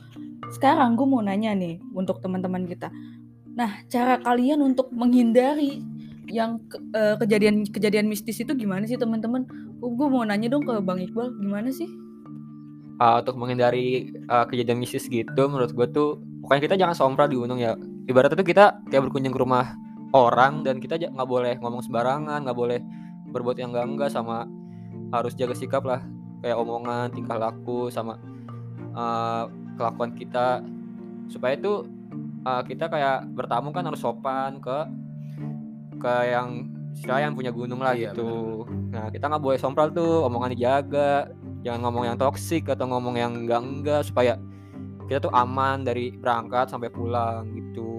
sekarang 0.49 0.97
gue 0.97 1.05
mau 1.05 1.21
nanya 1.21 1.53
nih 1.53 1.77
untuk 1.93 2.19
teman-teman 2.19 2.65
kita. 2.65 2.89
Nah, 3.53 3.85
cara 3.85 4.17
kalian 4.17 4.65
untuk 4.65 4.89
menghindari 4.89 5.85
yang 6.27 6.57
ke- 6.65 6.81
eh, 6.97 7.15
kejadian-kejadian 7.21 8.09
mistis 8.09 8.41
itu 8.41 8.51
gimana 8.57 8.89
sih 8.89 8.97
teman-teman? 8.97 9.45
Gue 9.77 10.07
mau 10.09 10.25
nanya 10.25 10.49
dong 10.49 10.65
ke 10.65 10.73
Bang 10.81 10.97
Iqbal, 10.97 11.37
gimana 11.37 11.69
sih? 11.69 11.87
Uh, 13.01 13.19
untuk 13.19 13.35
menghindari 13.35 14.13
uh, 14.29 14.45
kejadian 14.45 14.79
mistis 14.79 15.09
gitu 15.09 15.41
menurut 15.49 15.73
gue 15.73 15.87
tuh 15.91 16.21
pokoknya 16.45 16.61
kita 16.61 16.75
jangan 16.77 16.95
sompral 16.95 17.25
di 17.25 17.35
gunung 17.35 17.57
ya 17.59 17.73
ibaratnya 18.09 18.37
tuh 18.39 18.47
kita 18.47 18.65
kayak 18.89 19.09
berkunjung 19.09 19.33
ke 19.33 19.41
rumah 19.41 19.75
orang 20.13 20.61
dan 20.61 20.77
kita 20.77 20.99
nggak 20.99 21.29
boleh 21.29 21.57
ngomong 21.59 21.81
sembarangan 21.81 22.45
nggak 22.45 22.57
boleh 22.57 22.79
berbuat 23.33 23.57
yang 23.57 23.73
enggak 23.73 23.85
enggak 23.89 24.09
sama 24.13 24.45
harus 25.13 25.33
jaga 25.33 25.57
sikap 25.57 25.83
lah. 25.85 26.01
Kayak 26.43 26.59
omongan 26.59 27.13
tingkah 27.15 27.39
laku 27.39 27.87
sama 27.89 28.19
uh, 28.93 29.47
kelakuan 29.79 30.11
kita. 30.13 30.61
Supaya 31.31 31.55
itu 31.55 31.87
uh, 32.45 32.61
kita 32.61 32.91
kayak 32.91 33.25
bertamu 33.33 33.71
kan 33.71 33.87
harus 33.87 34.03
sopan 34.03 34.59
ke 34.59 34.77
ke 35.97 36.13
yang 36.29 36.67
istilahnya 36.93 37.31
yang 37.31 37.37
punya 37.37 37.51
gunung 37.51 37.81
lah 37.81 37.97
Iya, 37.97 38.13
gitu. 38.13 38.63
nah 38.93 39.09
kita 39.09 39.25
nggak 39.25 39.43
boleh 39.43 39.57
sompral 39.57 39.89
tuh 39.89 40.29
omongan 40.29 40.53
dijaga 40.53 41.31
jangan 41.65 41.89
ngomong 41.89 42.03
yang 42.13 42.17
toksik 42.19 42.69
atau 42.69 42.85
ngomong 42.85 43.17
yang 43.17 43.33
enggak 43.33 43.61
enggak 43.65 44.01
supaya 44.05 44.37
kita 45.09 45.25
tuh 45.25 45.33
aman 45.33 45.81
dari 45.81 46.13
berangkat 46.13 46.69
sampai 46.69 46.93
pulang 46.93 47.49
gitu 47.55 47.92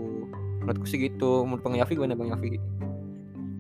menurutku 0.65 0.89
sih 0.89 0.99
gitu. 0.99 1.45
Menurut 1.45 1.61
bang 1.61 1.77
Yafi 1.85 1.93
gimana 1.93 2.17
bang 2.17 2.33
Yafi 2.33 2.49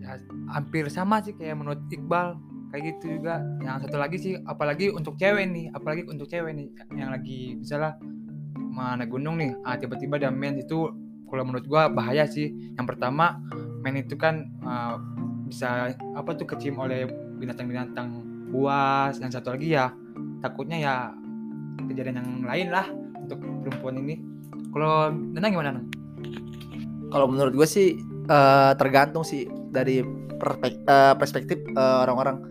Ya, 0.04 0.20
hampir 0.52 0.88
sama 0.88 1.20
sih 1.20 1.36
kayak 1.36 1.60
menurut 1.60 1.84
Iqbal. 1.92 2.40
Kayak 2.72 2.82
gitu 2.96 3.20
juga. 3.20 3.38
Yang 3.62 3.86
satu 3.86 3.96
lagi 4.00 4.16
sih 4.18 4.32
apalagi 4.48 4.90
untuk 4.90 5.14
cewek 5.20 5.46
nih. 5.46 5.70
Apalagi 5.76 6.02
untuk 6.08 6.26
cewek 6.26 6.52
nih 6.56 6.68
yang 6.96 7.12
lagi 7.12 7.60
misalnya 7.60 8.00
mana 8.56 9.04
gunung 9.04 9.38
nih. 9.38 9.52
Ah 9.62 9.76
tiba-tiba 9.76 10.18
ada 10.18 10.32
men 10.32 10.58
itu 10.58 10.90
kalau 11.28 11.42
menurut 11.44 11.68
gua 11.68 11.92
bahaya 11.92 12.24
sih. 12.26 12.50
Yang 12.74 12.96
pertama 12.96 13.38
men 13.84 14.00
itu 14.00 14.16
kan 14.16 14.48
ah, 14.64 14.98
bisa 15.46 15.94
apa 16.16 16.30
tuh 16.34 16.48
kecium 16.48 16.80
oleh 16.82 17.06
binatang-binatang 17.38 18.24
buas. 18.50 19.20
Yang 19.22 19.38
satu 19.38 19.54
lagi 19.54 19.76
ya 19.76 19.94
takutnya 20.42 20.76
ya 20.82 20.94
kejadian 21.88 22.20
yang 22.20 22.30
lain 22.44 22.68
lah 22.74 22.86
untuk 23.16 23.38
perempuan 23.40 24.02
ini. 24.02 24.18
Kalau 24.74 25.14
Nana 25.14 25.46
gimana 25.46 25.70
Nana? 25.78 26.03
Kalau 27.14 27.30
menurut 27.30 27.54
gue 27.54 27.68
sih 27.70 27.94
eh, 28.26 28.72
tergantung 28.74 29.22
sih 29.22 29.46
dari 29.70 30.02
perpek- 30.34 30.82
eh, 30.82 31.14
perspektif 31.14 31.62
eh, 31.62 31.98
orang-orang. 32.02 32.42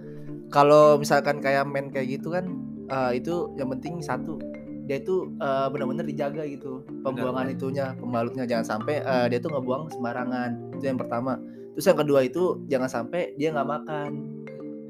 Kalau 0.47 0.95
misalkan 0.95 1.43
kayak 1.43 1.67
men 1.67 1.91
kayak 1.91 2.15
gitu 2.15 2.31
kan 2.31 2.47
eh, 2.87 3.19
itu 3.19 3.51
yang 3.59 3.67
penting 3.75 3.99
satu 3.99 4.39
dia 4.87 5.03
itu 5.03 5.35
eh, 5.35 5.67
benar-benar 5.67 6.07
dijaga 6.07 6.47
gitu. 6.47 6.79
Pembuangan 7.03 7.51
benar. 7.51 7.55
itunya 7.59 7.85
pembalutnya. 7.99 8.47
Jangan 8.47 8.79
sampai 8.79 9.03
eh, 9.03 9.25
dia 9.27 9.43
tuh 9.43 9.51
ngebuang 9.51 9.91
sembarangan. 9.99 10.79
Itu 10.79 10.83
yang 10.87 10.95
pertama. 10.95 11.35
Terus 11.75 11.85
yang 11.91 11.99
kedua 11.99 12.19
itu 12.23 12.63
jangan 12.71 12.87
sampai 12.87 13.35
dia 13.35 13.51
nggak 13.51 13.67
makan. 13.67 14.09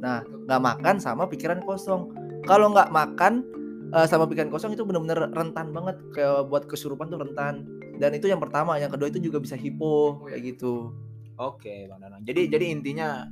Nah 0.05 0.21
nggak 0.21 0.61
makan 0.61 0.95
sama 1.01 1.25
pikiran 1.25 1.65
kosong. 1.65 2.13
Kalau 2.45 2.69
nggak 2.69 2.93
makan 2.93 3.41
eh, 3.89 4.05
sama 4.05 4.29
pikiran 4.29 4.53
kosong 4.53 4.77
itu 4.77 4.85
benar-benar 4.85 5.33
rentan 5.33 5.73
banget. 5.73 5.97
Kayak 6.13 6.45
buat 6.45 6.69
kesurupan 6.69 7.09
tuh 7.09 7.25
rentan 7.25 7.72
dan 7.97 8.11
itu 8.13 8.29
yang 8.29 8.41
pertama 8.41 8.77
yang 8.81 8.89
kedua 8.89 9.09
itu 9.09 9.19
juga 9.21 9.37
bisa 9.41 9.57
hipo 9.57 10.25
kayak 10.25 10.55
gitu 10.55 10.93
Oke, 11.41 11.89
Bang 11.89 11.97
Danang. 11.97 12.21
Jadi 12.21 12.45
jadi 12.45 12.65
intinya 12.69 13.25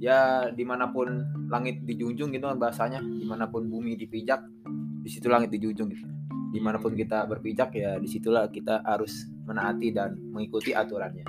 ya 0.00 0.48
di 0.48 0.64
mana 0.64 0.88
pun 0.88 1.20
langit 1.52 1.84
dijunjung 1.84 2.32
gitu 2.32 2.48
kan 2.48 2.56
bahasanya, 2.56 3.04
di 3.04 3.28
mana 3.28 3.44
pun 3.44 3.68
bumi 3.68 3.92
dipijak, 4.00 4.40
di 5.04 5.08
situ 5.12 5.28
langit 5.28 5.52
dijunjung 5.52 5.92
gitu. 5.92 6.08
Di 6.48 6.60
mana 6.64 6.80
pun 6.80 6.96
kita 6.96 7.28
berpijak 7.28 7.76
ya 7.76 8.00
di 8.00 8.08
situlah 8.08 8.48
kita 8.48 8.80
harus 8.88 9.28
menaati 9.44 9.92
dan 9.92 10.16
mengikuti 10.32 10.72
aturannya. 10.72 11.28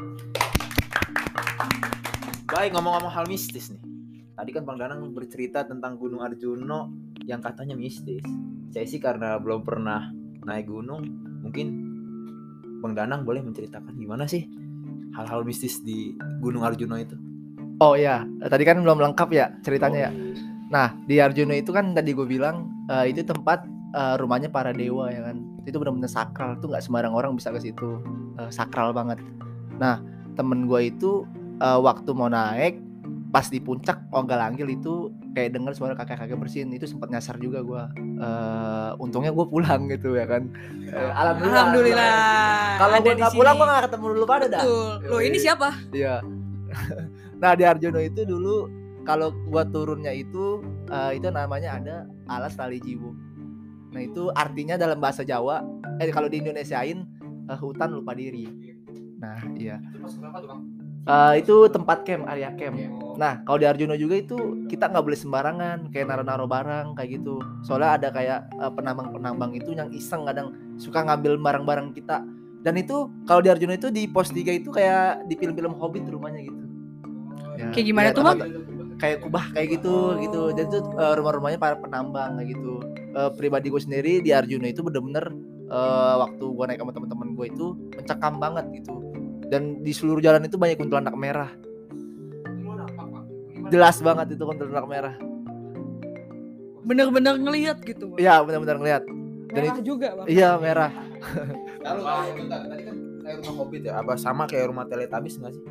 Baik 2.48 2.72
ngomong-ngomong 2.72 3.12
hal 3.12 3.28
mistis 3.28 3.76
nih. 3.76 3.84
Tadi 4.36 4.50
kan 4.56 4.64
Bang 4.64 4.80
Danang 4.80 5.12
bercerita 5.12 5.68
tentang 5.68 6.00
Gunung 6.00 6.24
Arjuno 6.24 7.12
yang 7.28 7.44
katanya 7.44 7.76
mistis. 7.76 8.24
Saya 8.72 8.88
sih 8.88 9.00
karena 9.04 9.36
belum 9.44 9.64
pernah 9.68 10.08
naik 10.46 10.72
gunung, 10.72 11.04
mungkin 11.44 11.85
Bang 12.86 12.94
Danang 12.94 13.26
boleh 13.26 13.42
menceritakan 13.42 13.98
gimana 13.98 14.30
sih 14.30 14.46
hal-hal 15.18 15.42
mistis 15.42 15.82
di 15.82 16.14
Gunung 16.44 16.62
Arjuno 16.62 17.00
itu. 17.02 17.18
oh 17.82 17.98
ya 17.98 18.24
tadi 18.48 18.64
kan 18.64 18.80
belum 18.80 19.02
lengkap 19.02 19.30
ya 19.34 19.52
ceritanya 19.66 20.08
ya. 20.08 20.12
Nah 20.70 20.94
di 21.10 21.20
Arjuna 21.20 21.60
itu 21.60 21.74
kan 21.74 21.92
tadi 21.92 22.14
gue 22.14 22.24
bilang 22.24 22.72
eh, 22.88 23.12
itu 23.12 23.26
tempat 23.26 23.66
eh, 23.98 24.16
rumahnya 24.22 24.54
para 24.54 24.72
dewa 24.72 25.10
ya 25.10 25.26
kan. 25.26 25.42
Itu 25.66 25.82
benar-benar 25.82 26.08
sakral 26.08 26.56
tuh 26.62 26.72
nggak 26.72 26.86
sembarang 26.86 27.12
orang 27.12 27.36
bisa 27.36 27.52
ke 27.52 27.60
situ. 27.60 28.00
Eh, 28.38 28.52
sakral 28.54 28.94
banget. 28.94 29.20
Nah 29.82 30.00
temen 30.38 30.70
gue 30.70 30.94
itu 30.94 31.26
eh, 31.60 31.80
waktu 31.82 32.10
mau 32.16 32.30
naik 32.30 32.85
pas 33.36 33.52
di 33.52 33.60
puncak 33.60 34.08
Onggalanggil 34.16 34.64
itu 34.72 35.12
kayak 35.36 35.52
denger 35.52 35.76
suara 35.76 35.92
kakek-kakek 35.92 36.40
bersin 36.40 36.72
itu 36.72 36.88
sempat 36.88 37.12
nyasar 37.12 37.36
juga 37.36 37.60
gue 37.60 37.84
Eh, 38.16 38.92
untungnya 38.96 39.36
gue 39.36 39.44
pulang 39.44 39.92
gitu 39.92 40.16
ya 40.16 40.24
kan 40.24 40.48
Eh, 40.88 41.12
alhamdulillah 41.12 41.68
Alhamdulillah. 41.68 42.12
kalau 42.80 42.96
gue 42.96 43.14
nggak 43.14 43.36
pulang 43.36 43.54
gue 43.54 43.68
nggak 43.68 43.84
ketemu 43.86 44.06
dulu 44.16 44.24
pada 44.26 44.46
dah. 44.48 44.64
Loh, 45.04 45.20
ini 45.20 45.36
Yoi. 45.36 45.44
siapa? 45.44 45.70
Iya. 45.92 46.16
nah 47.44 47.52
di 47.54 47.64
Arjuna 47.68 48.00
itu 48.00 48.24
dulu 48.24 48.72
kalau 49.04 49.30
gua 49.46 49.68
turunnya 49.68 50.16
itu 50.16 50.64
eh, 50.88 51.20
itu 51.20 51.28
namanya 51.28 51.76
ada 51.76 51.96
alas 52.26 52.56
tali 52.56 52.80
jiwo. 52.80 53.12
Nah 53.92 54.00
itu 54.00 54.32
artinya 54.32 54.76
dalam 54.76 54.98
bahasa 54.98 55.22
Jawa, 55.22 55.60
eh 56.00 56.08
kalau 56.10 56.32
di 56.32 56.40
Indonesiain 56.40 57.04
eh, 57.46 57.58
hutan 57.60 57.92
lupa 57.92 58.16
diri. 58.16 58.48
Nah 59.20 59.38
iya. 59.56 59.78
Eh, 61.06 61.34
itu 61.38 61.70
tempat 61.70 62.02
camp, 62.02 62.26
area 62.26 62.50
camp. 62.58 62.74
Nah 63.16 63.46
kalau 63.46 63.62
di 63.62 63.70
Arjuna 63.70 63.94
juga 63.94 64.18
itu 64.18 64.34
kita 64.66 64.90
nggak 64.90 65.06
boleh 65.06 65.14
sembarangan 65.16 65.78
kayak 65.94 66.10
naro-naro 66.10 66.50
barang 66.50 66.98
kayak 66.98 67.22
gitu. 67.22 67.38
Soalnya 67.62 68.02
ada 68.02 68.10
kayak 68.10 68.50
eh, 68.52 68.72
penambang-penambang 68.74 69.54
itu 69.54 69.70
yang 69.72 69.94
iseng 69.94 70.26
kadang 70.26 70.50
suka 70.76 71.06
ngambil 71.06 71.38
barang-barang 71.38 71.94
kita. 71.94 72.26
Dan 72.66 72.74
itu 72.76 73.06
kalau 73.24 73.46
di 73.46 73.54
Arjuna 73.54 73.78
itu 73.78 73.94
di 73.94 74.10
pos 74.10 74.34
3 74.34 74.50
itu 74.52 74.74
kayak 74.74 75.30
di 75.30 75.38
film-film 75.38 75.78
Hobbit 75.78 76.10
rumahnya 76.10 76.42
gitu. 76.42 76.64
Ya, 77.56 77.70
Kayak 77.70 77.86
gimana 77.86 78.06
ya, 78.10 78.12
tuh, 78.12 78.24
Bang? 78.26 78.38
tempat- 78.42 78.74
Kayak 78.96 79.18
kubah 79.22 79.46
kayak 79.52 79.68
gitu 79.76 79.96
gitu. 80.18 80.42
Dan 80.58 80.64
itu 80.66 80.80
eh, 80.82 81.14
rumah-rumahnya 81.14 81.60
para 81.62 81.76
penambang 81.78 82.42
kayak 82.42 82.50
gitu. 82.50 82.82
Eh, 83.14 83.30
pribadi 83.38 83.70
gue 83.70 83.78
sendiri 83.78 84.14
di 84.26 84.34
Arjuna 84.34 84.66
itu 84.66 84.82
bener-bener 84.82 85.30
eh, 85.66 86.16
waktu 86.18 86.42
gue 86.42 86.66
naik 86.66 86.82
sama 86.82 86.92
teman-teman 86.92 87.28
gue 87.32 87.46
itu 87.46 87.66
mencekam 87.94 88.42
banget 88.42 88.66
gitu. 88.74 88.98
Dan 89.50 89.86
di 89.86 89.92
seluruh 89.94 90.22
jalan 90.22 90.46
itu 90.46 90.58
banyak 90.58 90.78
kuntilanak 90.78 91.14
merah. 91.14 91.52
Jelas 93.70 93.98
banget 94.02 94.38
itu 94.38 94.44
kuntilanak 94.46 94.86
merah. 94.86 95.16
Bener-bener 96.86 97.34
ngelihat 97.42 97.82
gitu. 97.82 98.14
Bang. 98.14 98.18
Iya 98.22 98.46
benar-benar 98.46 98.78
ngeliat. 98.78 99.04
Dan 99.50 99.62
Merah 99.72 99.82
juga, 99.82 100.08
Bang. 100.14 100.26
Iya 100.30 100.50
merah. 100.62 100.92
Lalu 101.82 102.02
tadi 102.46 102.84
kan 102.86 102.96
kayak 103.26 103.36
rumah 103.42 103.54
Hobbit 103.58 103.82
ya, 103.90 103.94
apa 103.98 104.14
sama 104.22 104.44
kayak 104.46 104.66
rumah 104.70 104.86
Teletubbies 104.86 105.42
nggak 105.42 105.54
sih? 105.58 105.64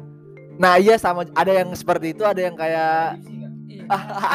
Nah 0.58 0.78
iya 0.78 0.98
sama 0.98 1.22
ada 1.34 1.52
yang 1.54 1.70
seperti 1.74 2.14
itu, 2.14 2.22
ada 2.26 2.40
yang 2.42 2.54
kayak 2.58 3.22
Iya. 3.64 3.84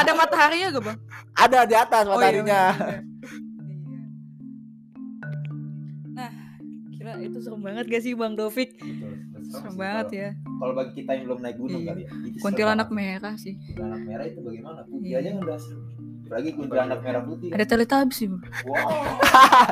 Ada 0.03 0.11
mataharinya 0.13 0.67
gak, 0.73 0.83
Bang? 0.83 0.97
ada 1.37 1.59
di 1.65 1.75
atas 1.77 2.03
Oh, 2.05 2.09
iya, 2.09 2.13
mataharinya. 2.17 2.61
bener, 2.69 2.85
bener. 2.85 2.99
Iya. 2.99 3.48
Kira 7.11 7.25
itu 7.25 7.37
serem 7.39 7.41
serem 7.41 7.59
banget 7.59 7.85
gak 7.87 8.01
sih 8.01 8.13
Bang 8.13 8.33
Dovik? 8.33 8.69
Betul, 8.75 8.93
betul. 9.33 9.41
Serem 9.49 9.65
sih 9.67 9.79
banget 9.79 10.07
ya. 10.11 10.29
Kalau 10.37 10.73
bagi 10.73 10.91
kita 10.93 11.11
yang 11.11 11.23
belum 11.25 11.39
naik 11.39 11.57
gunung 11.57 11.81
Iya. 11.81 11.89
kali 11.89 12.01
ya. 12.01 12.09
serem 12.09 12.39
Kuntilanak 12.39 12.89
merah 12.89 13.35
sih. 13.35 13.53
Kuntilanak 13.57 14.01
merah 14.03 14.25
itu 14.25 14.39
bagaimana? 14.39 14.79
Putih 14.83 15.07
Iya. 15.07 15.17
aja 15.19 15.29
udah 15.35 15.57
serem. 15.57 15.81
Apalagi 16.21 16.49
kuntilanak 16.53 16.99
merah 17.01 17.21
putih. 17.23 17.49
Ada 17.49 17.65
Teletubbies 17.65 18.15
sih. 18.15 18.27
Bang. 18.27 18.41
Wow. 18.63 18.89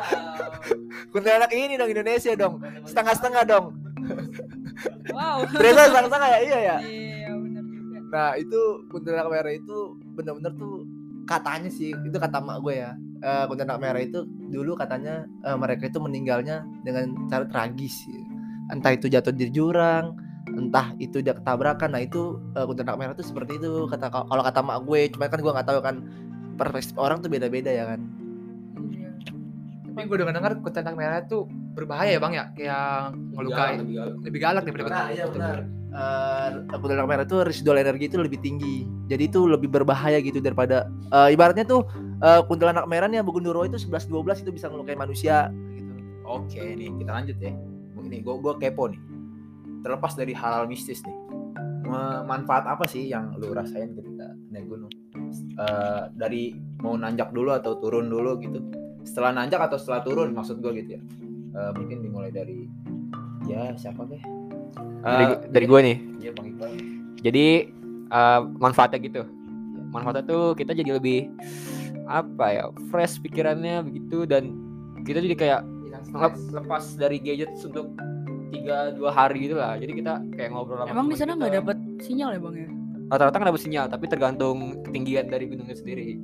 Kuntilanak 1.11 1.51
ini 1.53 1.73
dong 1.75 1.89
Indonesia 1.89 2.33
dong. 2.33 2.55
Setengah-setengah 2.83 3.43
dong. 3.45 3.65
Wow. 5.09 5.37
Ternyata 5.47 5.81
setengah-setengah 5.85 6.27
ya 6.27 6.39
iya 6.39 6.57
ya. 6.59 6.75
Iya 6.79 7.29
benar 7.35 7.63
juga. 7.63 7.97
Nah 8.07 8.31
itu 8.33 8.59
kuntilanak 8.87 9.27
merah 9.29 9.53
itu 9.53 9.77
bener-bener 10.11 10.53
tuh 10.55 10.86
katanya 11.27 11.69
sih 11.69 11.91
itu 11.91 12.17
kata 12.17 12.39
mak 12.39 12.63
gue 12.63 12.81
ya. 12.81 12.95
Eh, 13.17 13.43
kuntilanak 13.49 13.77
merah 13.81 14.01
itu 14.01 14.23
dulu 14.49 14.79
katanya 14.79 15.27
eh, 15.43 15.57
mereka 15.59 15.91
itu 15.91 15.99
meninggalnya 15.99 16.63
dengan 16.81 17.13
cara 17.27 17.45
tragis. 17.45 18.07
ya. 18.07 18.23
Entah 18.71 18.91
itu 18.95 19.11
jatuh 19.11 19.35
di 19.35 19.51
jurang, 19.51 20.15
entah 20.55 20.95
itu 20.97 21.19
dia 21.19 21.35
ketabrakan. 21.35 21.93
Nah 21.93 22.01
itu 22.01 22.39
eh, 22.55 22.65
kuntilanak 22.65 22.97
merah 22.97 23.13
itu 23.13 23.27
seperti 23.27 23.59
itu 23.59 23.85
kata 23.91 24.07
kalau 24.09 24.43
kata 24.43 24.59
mak 24.63 24.79
gue. 24.87 25.01
Cuma 25.11 25.27
kan 25.27 25.39
gue 25.43 25.51
nggak 25.51 25.67
tahu 25.67 25.79
kan 25.83 25.95
perspektif 26.57 26.95
orang 26.97 27.19
tuh 27.21 27.29
beda-beda 27.29 27.69
ya 27.69 27.85
kan. 27.93 28.01
Tapi 29.97 30.13
gue 30.13 30.17
dengar 30.21 30.33
dengar 30.37 30.51
kuntilanak 30.61 30.93
merah 30.93 31.19
tuh 31.25 31.49
berbahaya 31.73 32.13
ya 32.13 32.19
bang 32.21 32.33
ya, 32.37 32.45
kayak 32.53 33.17
ngelukai, 33.33 33.73
Lebih 33.81 33.93
galak. 33.97 34.15
lebih 34.21 34.39
galak 34.45 34.63
daripada 34.69 34.93
Nah, 34.93 35.07
iya 35.09 35.25
benar. 35.25 35.57
Eh 35.97 36.77
kuntilanak 36.77 37.07
merah 37.09 37.25
itu 37.25 37.37
residual 37.41 37.81
energi 37.81 38.05
itu 38.05 38.21
lebih 38.21 38.37
tinggi. 38.37 38.85
Jadi 39.09 39.23
itu 39.25 39.49
lebih 39.49 39.73
berbahaya 39.73 40.21
gitu 40.21 40.37
daripada 40.37 40.85
eh, 41.09 41.33
ibaratnya 41.33 41.65
tuh 41.65 41.81
eh, 42.21 42.45
kuntilanak 42.45 42.85
merah 42.85 43.09
nih 43.09 43.17
yang 43.17 43.25
Gunduro 43.25 43.65
itu 43.65 43.81
11 43.81 44.05
12 44.05 44.45
itu 44.45 44.51
bisa 44.53 44.69
ngelukai 44.69 44.93
manusia 44.93 45.49
gitu. 45.73 45.91
Oke 46.29 46.61
nih 46.61 46.93
kita 47.01 47.11
lanjut 47.17 47.37
ya. 47.41 47.57
Ini 47.97 48.21
gue 48.21 48.35
gue 48.37 48.53
kepo 48.61 48.93
nih. 48.93 49.01
Terlepas 49.81 50.13
dari 50.13 50.37
hal 50.37 50.69
mistis 50.69 51.01
nih, 51.01 51.17
manfaat 52.27 52.69
apa 52.69 52.85
sih 52.85 53.07
yang 53.09 53.33
lu 53.39 53.55
rasain 53.55 53.97
ketika 53.97 54.29
naik 54.53 54.69
gunung? 54.69 54.91
Eh, 55.57 56.03
dari 56.13 56.53
mau 56.85 56.93
nanjak 56.93 57.33
dulu 57.33 57.57
atau 57.57 57.81
turun 57.81 58.11
dulu 58.11 58.37
gitu. 58.45 58.61
Setelah 59.07 59.31
nanjak 59.33 59.63
atau 59.63 59.79
setelah 59.79 60.03
turun 60.03 60.29
maksud 60.31 60.59
gue 60.59 60.71
gitu 60.77 60.89
ya. 60.93 61.01
Eh, 61.49 61.71
mungkin 61.73 61.97
dimulai 62.01 62.29
dari 62.29 62.67
ya 63.45 63.71
siapa 63.73 64.03
deh? 64.03 64.19
dari, 64.99 65.23
Eh, 65.25 65.47
dari 65.47 65.65
gue 65.65 65.79
nih 65.81 65.97
Iya 66.19 66.31
Bang 66.33 66.47
Iqbal. 66.47 66.69
jadi 67.17 67.45
eh, 68.07 68.39
manfaatnya 68.57 68.99
gitu 68.99 69.21
manfaatnya 69.87 70.23
tuh 70.25 70.51
kita 70.53 70.75
jadi 70.75 70.91
lebih 70.93 71.31
apa 72.03 72.45
ya 72.49 72.63
fresh 72.85 73.19
pikirannya 73.19 73.83
begitu 73.83 74.23
dan 74.23 74.51
kita 75.01 75.19
jadi 75.19 75.35
kayak 75.35 75.61
lep- 76.13 76.43
lepas 76.53 76.83
dari 76.93 77.17
gadget 77.17 77.55
untuk 77.57 77.95
tiga 78.49 78.91
dua 78.91 79.11
hari 79.11 79.47
gitu 79.47 79.55
lah 79.55 79.75
jadi 79.75 79.91
kita 79.91 80.13
kayak 80.33 80.49
ngobrol 80.51 80.77
sama 80.77 80.89
Emang 80.89 81.07
di 81.07 81.15
sana 81.15 81.31
nggak 81.33 81.53
dapat 81.55 81.77
sinyal 81.99 82.29
ya 82.31 82.39
bang 82.39 82.55
ya? 82.57 82.69
Rata-rata 83.07 83.35
nggak 83.39 83.49
dapat 83.55 83.63
sinyal 83.63 83.85
tapi 83.87 84.05
tergantung 84.11 84.83
ketinggian 84.83 85.31
dari 85.31 85.47
gunungnya 85.47 85.75
sendiri. 85.75 86.19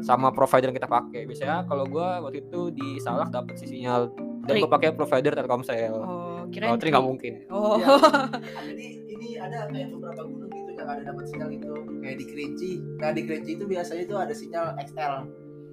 Sama 0.00 0.32
provider 0.32 0.72
yang 0.72 0.78
kita 0.80 0.90
pakai. 0.90 1.28
Biasanya 1.28 1.68
kalau 1.68 1.84
gua 1.86 2.20
waktu 2.24 2.44
itu 2.44 2.72
di 2.72 2.98
Salak 2.98 3.28
dapat 3.30 3.60
sih 3.60 3.68
sinyal. 3.68 4.12
Dan 4.48 4.58
gua 4.64 4.70
pakai 4.72 4.90
provider 4.96 5.36
Telkomsel. 5.36 5.92
Oh, 5.94 6.42
kalau 6.42 6.50
kirain 6.50 6.78
Tri. 6.80 6.90
nggak 6.90 7.04
mungkin. 7.06 7.32
Oh, 7.52 7.78
Iya. 7.78 7.86
Jadi 8.72 8.86
ini 9.06 9.28
ada 9.38 9.70
kayak 9.70 9.88
beberapa 9.94 10.22
gunung 10.26 10.50
gitu 10.50 10.70
yang 10.74 10.88
ada 10.88 11.02
dapat 11.06 11.24
sinyal 11.30 11.50
itu. 11.52 11.72
Kayak 12.02 12.16
di 12.18 12.24
Kerinci. 12.26 12.72
Nah 12.98 13.10
di 13.14 13.22
Kerinci 13.22 13.50
itu 13.54 13.64
biasanya 13.68 14.02
itu 14.02 14.16
ada 14.18 14.34
sinyal 14.34 14.66
XL 14.82 15.14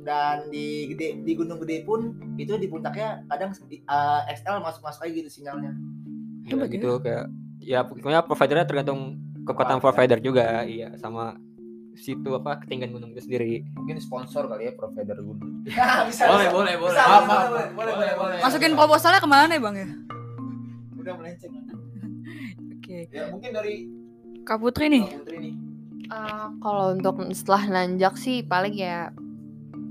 dan 0.08 0.48
di 0.48 0.88
gede 0.96 1.22
di 1.28 1.34
gunung 1.36 1.60
gede 1.60 1.84
pun 1.84 2.16
itu 2.40 2.56
di 2.56 2.72
puncaknya 2.72 3.20
kadang 3.28 3.52
eh, 3.68 4.22
XL 4.32 4.64
masuk 4.64 4.82
masuk 4.86 5.02
aja 5.08 5.12
gitu 5.12 5.30
sinyalnya. 5.30 5.72
Ya, 6.48 6.56
Hebat 6.56 6.70
ya. 6.72 6.74
gitu 6.80 6.92
kayak 7.04 7.26
ya 7.60 7.80
pokoknya 7.84 8.22
providernya 8.26 8.66
tergantung 8.66 9.20
kekuatan 9.50 9.82
provider 9.82 10.22
juga 10.22 10.62
iya 10.64 10.94
sama 10.96 11.34
situ 11.94 12.32
apa 12.32 12.64
ketinggian 12.64 12.94
gunung 12.94 13.12
itu 13.12 13.26
sendiri 13.26 13.66
Mungkin 13.76 14.00
sponsor 14.00 14.48
kali 14.48 14.70
ya 14.70 14.74
provider 14.74 15.20
gunung. 15.20 15.66
Ya 15.68 16.08
bisa. 16.08 16.24
Boleh, 16.26 16.48
boleh, 16.48 16.74
boleh. 16.78 16.96
Bisa, 16.96 17.04
Maaf, 17.04 17.20
bisa, 17.20 17.28
maaf, 17.28 17.48
boleh, 17.50 17.68
boleh, 17.76 17.94
boleh, 17.94 18.14
boleh. 18.16 18.38
masukin 18.40 18.74
proposalnya 18.74 19.20
ke 19.20 19.28
mana 19.28 19.52
ya 19.52 19.60
bang 19.60 19.76
ya? 19.76 19.90
Udah 20.96 21.14
melenceng. 21.14 21.52
Oke, 22.72 22.98
Ya 23.12 23.28
mungkin 23.28 23.52
dari 23.52 23.76
Kak 24.42 24.58
Putri 24.58 24.86
nih. 24.88 25.04
Mbak 25.04 25.18
Putri 25.20 25.38
nih. 25.44 25.54
Eh, 26.08 26.48
kalau 26.58 26.86
untuk 26.96 27.16
setelah 27.36 27.64
nanjak 27.68 28.16
sih 28.16 28.42
paling 28.42 28.74
ya 28.74 29.12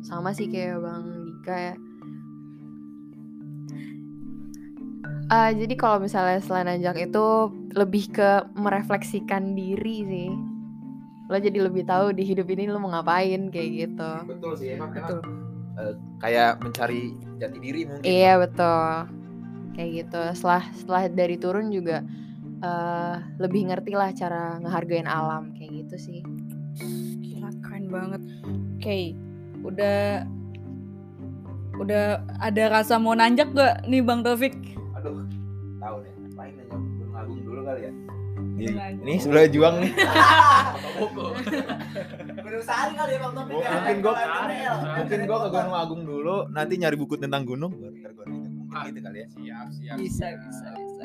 sama 0.00 0.32
sih 0.32 0.48
kayak 0.48 0.80
Bang 0.80 1.04
Dika 1.28 1.54
ya. 1.54 1.74
Eh, 5.28 5.50
jadi 5.54 5.74
kalau 5.76 6.00
misalnya 6.00 6.40
setelah 6.40 6.72
nanjak 6.72 6.96
itu 7.04 7.26
lebih 7.78 8.10
ke 8.10 8.42
merefleksikan 8.58 9.54
diri 9.54 9.96
sih. 10.04 10.30
Lo 11.28 11.36
jadi 11.36 11.60
lebih 11.60 11.84
tahu 11.86 12.16
di 12.16 12.24
hidup 12.24 12.48
ini 12.50 12.66
lo 12.66 12.82
mau 12.82 12.90
ngapain 12.90 13.52
kayak 13.52 13.70
gitu. 13.86 14.12
Betul 14.26 14.52
sih 14.58 14.74
emang, 14.74 14.90
Betul. 14.96 15.20
emang 15.22 15.36
kayak 16.18 16.58
mencari 16.58 17.14
jati 17.38 17.58
diri 17.62 17.80
mungkin. 17.86 18.02
Iya 18.02 18.32
betul. 18.42 18.90
Kayak 19.78 19.90
gitu. 20.02 20.20
Setelah 20.34 20.62
setelah 20.74 21.02
dari 21.06 21.36
turun 21.38 21.70
juga 21.70 22.02
eh 22.58 23.16
lebih 23.38 23.70
ngerti 23.70 23.94
lah 23.94 24.10
cara 24.10 24.58
ngehargain 24.58 25.06
alam 25.06 25.54
kayak 25.54 25.86
gitu 25.86 25.96
sih. 26.10 26.20
Gila 27.22 27.54
keren 27.62 27.86
banget. 27.86 28.22
Oke, 28.78 29.14
udah 29.62 30.26
udah 31.78 32.26
ada 32.42 32.64
rasa 32.74 32.98
mau 32.98 33.14
nanjak 33.14 33.54
gak 33.54 33.86
nih 33.86 34.02
Bang 34.02 34.26
Taufik? 34.26 34.58
Aduh, 34.98 35.22
kali 37.78 37.86
ya. 37.86 37.94
Ini, 38.58 39.14
sebelah 39.22 39.46
juang 39.46 39.78
nih. 39.86 39.92
Gunung 42.42 42.64
Sari 42.66 42.92
kali 42.98 43.12
ya 43.14 43.20
Bang 43.22 43.34
Topik. 43.38 43.54
Ya. 43.54 43.70
mungkin 43.70 43.96
gua 44.02 44.14
ML. 44.18 44.76
mungkin 44.98 45.20
gua 45.30 45.38
ke 45.46 45.48
Gunung 45.54 45.76
Agung 45.78 46.02
dulu, 46.02 46.36
nanti 46.50 46.74
nyari 46.74 46.96
buku 46.98 47.14
tentang 47.22 47.46
gunung 47.46 47.70
baru 47.78 47.94
ntar 48.02 48.12
gua. 48.18 48.26
Mungkin 48.26 48.90
gitu 48.90 49.00
kali 49.06 49.18
ya. 49.22 49.28
Siap, 49.30 49.66
siap. 49.78 49.96
Bisa, 50.02 50.26
bisa, 50.34 50.66
bisa. 50.74 51.04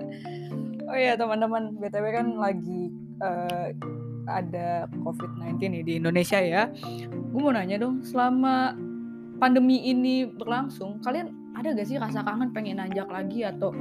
Oh 0.89 0.97
iya 0.97 1.13
teman-teman, 1.13 1.77
BTW 1.77 2.05
kan 2.09 2.27
lagi 2.41 2.89
eh, 3.21 3.67
ada 4.25 4.89
COVID-19 5.05 5.61
nih 5.61 5.83
di 5.85 5.93
Indonesia 6.01 6.39
ya. 6.41 6.73
Gue 7.33 7.39
mau 7.39 7.53
nanya 7.53 7.77
dong, 7.81 8.01
selama 8.01 8.73
pandemi 9.37 9.83
ini 9.83 10.25
berlangsung, 10.25 11.01
kalian 11.05 11.31
ada 11.53 11.75
gak 11.75 11.87
sih 11.87 12.01
rasa 12.01 12.25
kangen 12.25 12.49
pengen 12.49 12.81
nanjak 12.81 13.07
lagi 13.07 13.45
atau 13.45 13.71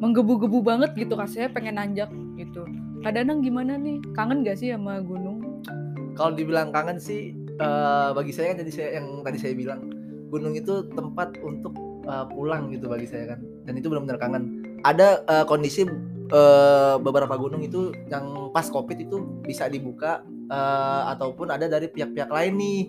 menggebu-gebu 0.00 0.58
banget 0.60 0.92
gitu 0.96 1.16
rasanya 1.16 1.48
pengen 1.52 1.76
nanjak 1.80 2.10
gitu? 2.36 2.64
Kadang 3.00 3.40
gimana 3.40 3.78
nih? 3.78 4.00
Kangen 4.12 4.44
gak 4.44 4.60
sih 4.60 4.72
sama 4.72 5.00
gunung? 5.00 5.62
Kalau 6.16 6.32
dibilang 6.32 6.72
kangen 6.72 6.96
sih 6.96 7.36
eh, 7.36 8.08
bagi 8.12 8.32
saya 8.32 8.52
kan 8.52 8.64
tadi 8.64 8.72
saya 8.72 9.00
yang 9.00 9.20
tadi 9.20 9.38
saya 9.40 9.52
bilang 9.52 9.80
gunung 10.32 10.56
itu 10.56 10.88
tempat 10.96 11.36
untuk 11.44 11.76
eh, 12.08 12.24
pulang 12.32 12.72
gitu 12.72 12.88
bagi 12.88 13.08
saya 13.08 13.36
kan. 13.36 13.40
Dan 13.64 13.78
itu 13.78 13.88
benar-benar 13.92 14.18
kangen. 14.20 14.42
Ada 14.84 15.22
eh, 15.24 15.44
kondisi 15.48 15.84
eh, 15.86 16.96
beberapa 17.00 17.36
gunung 17.36 17.62
itu 17.62 17.92
yang 18.10 18.50
pas 18.50 18.66
Covid 18.68 18.98
itu 19.00 19.22
bisa 19.44 19.68
dibuka 19.68 20.24
eh, 20.50 21.02
ataupun 21.12 21.52
ada 21.52 21.68
dari 21.68 21.88
pihak-pihak 21.88 22.28
lain 22.32 22.54
nih 22.58 22.80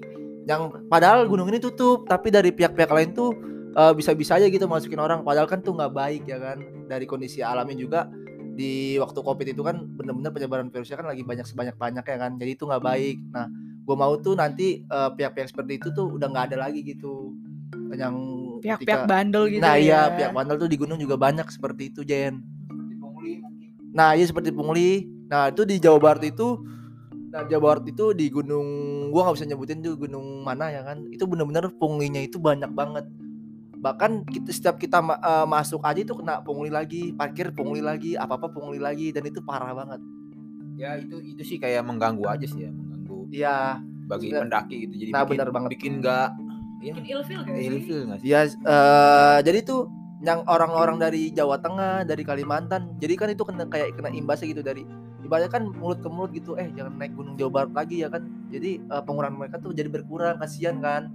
yang 0.47 0.71
padahal 0.87 1.27
gunung 1.27 1.51
ini 1.51 1.59
tutup 1.59 2.07
tapi 2.07 2.31
dari 2.31 2.55
pihak-pihak 2.55 2.87
lain 2.87 3.11
tuh 3.11 3.35
eh, 3.75 3.93
bisa-bisa 3.93 4.39
aja 4.39 4.47
gitu 4.47 4.65
masukin 4.65 4.97
orang 4.97 5.21
padahal 5.21 5.45
kan 5.45 5.59
tuh 5.59 5.75
nggak 5.75 5.91
baik 5.91 6.23
ya 6.23 6.39
kan 6.39 6.76
dari 6.87 7.03
kondisi 7.03 7.43
alamnya 7.43 7.75
juga 7.75 7.99
di 8.57 8.97
waktu 8.97 9.19
covid 9.21 9.47
itu 9.47 9.61
kan 9.61 9.85
bener-bener 9.93 10.33
penyebaran 10.33 10.73
virusnya 10.73 10.97
kan 10.97 11.07
lagi 11.07 11.21
banyak 11.21 11.45
sebanyak 11.45 11.77
banyak 11.77 12.01
ya 12.01 12.17
kan 12.17 12.31
jadi 12.35 12.51
itu 12.55 12.63
nggak 12.65 12.81
baik. 12.81 13.17
Nah 13.29 13.45
gue 13.83 13.95
mau 13.95 14.17
tuh 14.17 14.33
nanti 14.33 14.81
eh, 14.81 15.09
pihak-pihak 15.13 15.47
seperti 15.47 15.77
itu 15.77 15.87
tuh 15.91 16.11
udah 16.11 16.27
nggak 16.27 16.45
ada 16.51 16.57
lagi 16.65 16.81
gitu 16.81 17.31
yang 17.93 18.15
Pihak-pihak 18.57 19.05
ketika- 19.05 19.07
bandel 19.07 19.45
gitu 19.47 19.61
nah 19.61 19.77
iya 19.77 20.09
ya. 20.09 20.15
pihak 20.17 20.31
bandel 20.33 20.57
tuh 20.57 20.67
di 20.67 20.75
gunung 20.75 20.97
juga 20.97 21.15
banyak 21.15 21.45
seperti 21.47 21.93
itu 21.93 22.01
Jen. 22.01 22.41
Nah 23.93 24.13
iya 24.17 24.25
seperti 24.25 24.49
pungli. 24.51 25.05
Nah 25.29 25.51
itu 25.51 25.63
di 25.63 25.77
Jawa 25.77 25.99
Barat 26.01 26.23
itu 26.25 26.57
nah 27.27 27.43
Jawa 27.43 27.75
Barat 27.75 27.85
itu 27.91 28.15
di 28.15 28.31
gunung 28.31 28.65
gua 29.11 29.27
nggak 29.27 29.35
bisa 29.37 29.45
nyebutin 29.45 29.83
tuh 29.83 29.99
gunung 29.99 30.41
mana 30.41 30.71
ya 30.71 30.81
kan 30.81 31.03
itu 31.11 31.27
bener-bener 31.27 31.67
punglinya 31.75 32.23
itu 32.23 32.39
banyak 32.39 32.71
banget 32.71 33.03
bahkan 33.77 34.21
kita 34.23 34.49
setiap 34.49 34.75
kita 34.75 34.97
eh, 34.99 35.45
masuk 35.45 35.81
aja 35.81 35.99
itu 35.99 36.13
kena 36.13 36.41
pungli 36.41 36.67
lagi 36.67 37.11
parkir 37.11 37.51
pungli 37.51 37.79
lagi 37.79 38.13
apa 38.13 38.35
apa 38.35 38.47
pungli 38.47 38.77
lagi 38.77 39.09
dan 39.09 39.23
itu 39.23 39.39
parah 39.39 39.73
banget 39.73 40.01
Ya 40.73 40.93
itu 40.93 41.17
itu 41.19 41.41
sih 41.41 41.57
kayak 41.57 41.81
mengganggu 41.81 42.21
aja 42.23 42.45
sih 42.45 42.61
ya, 42.61 42.69
mengganggu 42.69 43.19
iya 43.29 43.81
bagi 44.05 44.29
Sudah. 44.29 44.45
pendaki 44.45 44.75
gitu. 44.85 44.93
Jadi 44.95 45.09
Nah, 45.09 45.21
bikin, 45.21 45.31
benar 45.33 45.49
banget. 45.49 45.69
bikin 45.73 45.93
nggak 45.99 46.27
ya 46.77 46.93
Bikin 46.93 47.05
ilfil 47.09 47.39
gak 47.39 47.49
sih? 47.49 47.65
ilfil 47.67 47.99
sih? 48.15 48.27
Ya, 48.27 48.41
eh, 48.45 49.37
jadi 49.41 49.59
tuh 49.61 49.89
yang 50.19 50.45
orang-orang 50.45 50.97
dari 50.97 51.29
Jawa 51.29 51.57
Tengah, 51.57 52.01
dari 52.03 52.21
Kalimantan, 52.21 52.93
jadi 52.97 53.13
kan 53.15 53.29
itu 53.29 53.41
kena 53.41 53.65
kayak 53.65 53.93
kena 53.93 54.09
imbasnya 54.09 54.49
gitu 54.49 54.61
dari 54.61 54.85
ibaratnya 55.19 55.49
kan 55.49 55.65
mulut 55.67 55.97
ke 55.97 56.07
mulut 56.07 56.29
gitu, 56.29 56.53
eh 56.55 56.69
jangan 56.71 56.93
naik 56.95 57.13
Gunung 57.13 57.33
Jawa 57.33 57.49
Barat 57.51 57.71
lagi 57.75 58.01
ya 58.01 58.09
kan. 58.09 58.21
Jadi 58.47 58.77
eh, 58.79 59.01
pengurangan 59.01 59.33
mereka 59.35 59.57
tuh 59.57 59.73
jadi 59.73 59.89
berkurang, 59.89 60.37
kasihan 60.37 60.77
kan. 60.77 61.09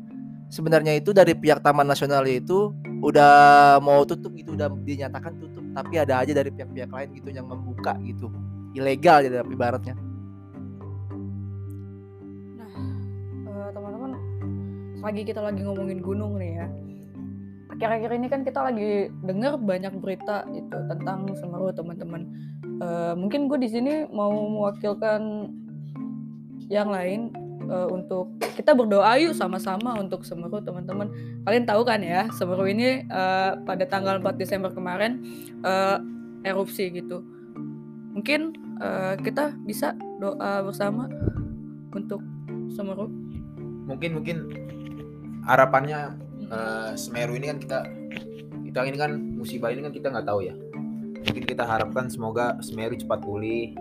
Sebenarnya 0.52 0.92
itu 1.00 1.16
dari 1.16 1.32
pihak 1.32 1.64
Taman 1.64 1.88
Nasional 1.88 2.28
itu 2.28 2.76
udah 3.00 3.80
mau 3.80 4.04
tutup 4.04 4.36
gitu, 4.36 4.52
udah 4.52 4.68
dinyatakan 4.84 5.40
tutup 5.40 5.62
tapi 5.72 5.94
ada 5.96 6.20
aja 6.20 6.32
dari 6.36 6.52
pihak-pihak 6.52 6.90
lain 6.92 7.08
gitu 7.16 7.28
yang 7.32 7.48
membuka 7.48 7.96
gitu 8.04 8.28
ilegal 8.76 9.24
jadi 9.24 9.40
ibaratnya 9.44 9.96
Nah, 12.60 12.70
eh, 13.48 13.68
teman-teman, 13.72 14.12
lagi 15.00 15.22
kita 15.24 15.40
lagi 15.40 15.60
ngomongin 15.64 16.00
gunung 16.04 16.38
nih 16.38 16.62
ya. 16.62 16.66
Akhir-akhir 17.72 18.10
ini 18.14 18.26
kan 18.28 18.40
kita 18.44 18.60
lagi 18.62 19.10
dengar 19.24 19.56
banyak 19.58 19.96
berita 19.98 20.44
itu 20.52 20.76
tentang 20.86 21.26
Semeru 21.34 21.72
teman-teman. 21.72 22.28
Eh, 22.62 23.14
mungkin 23.16 23.48
gue 23.48 23.58
di 23.58 23.68
sini 23.72 24.06
mau 24.12 24.30
mewakilkan 24.30 25.50
yang 26.68 26.92
lain 26.92 27.32
eh, 27.68 27.88
untuk 27.90 28.34
kita 28.58 28.74
berdoa 28.74 29.16
yuk 29.22 29.34
sama-sama 29.36 29.96
untuk 29.98 30.22
Semeru 30.26 30.62
teman-teman. 30.62 31.10
Kalian 31.46 31.64
tahu 31.64 31.82
kan 31.86 32.02
ya 32.02 32.28
Semeru 32.34 32.66
ini 32.66 33.04
eh, 33.06 33.52
pada 33.62 33.84
tanggal 33.86 34.18
4 34.18 34.34
Desember 34.38 34.70
kemarin 34.72 35.22
eh, 35.62 35.98
erupsi 36.46 36.90
gitu. 36.90 37.22
Mungkin 38.12 38.54
eh, 38.82 39.14
kita 39.22 39.54
bisa 39.64 39.94
doa 40.18 40.62
bersama 40.62 41.06
untuk 41.92 42.22
Semeru. 42.72 43.10
mungkin 43.82 44.14
mungkin 44.14 44.36
harapannya 45.44 46.14
eh, 46.48 46.92
Semeru 46.94 47.34
ini 47.36 47.50
kan 47.50 47.58
kita 47.58 47.78
kita 48.72 48.78
ini 48.88 48.96
kan 48.96 49.12
musibah 49.36 49.68
ini 49.68 49.84
kan 49.84 49.92
kita 49.92 50.08
nggak 50.08 50.24
tahu 50.24 50.48
ya 50.48 50.54
mungkin 51.22 51.44
kita 51.44 51.64
harapkan 51.66 52.08
semoga 52.08 52.56
Semeru 52.64 52.96
cepat 52.96 53.20
pulih 53.20 53.74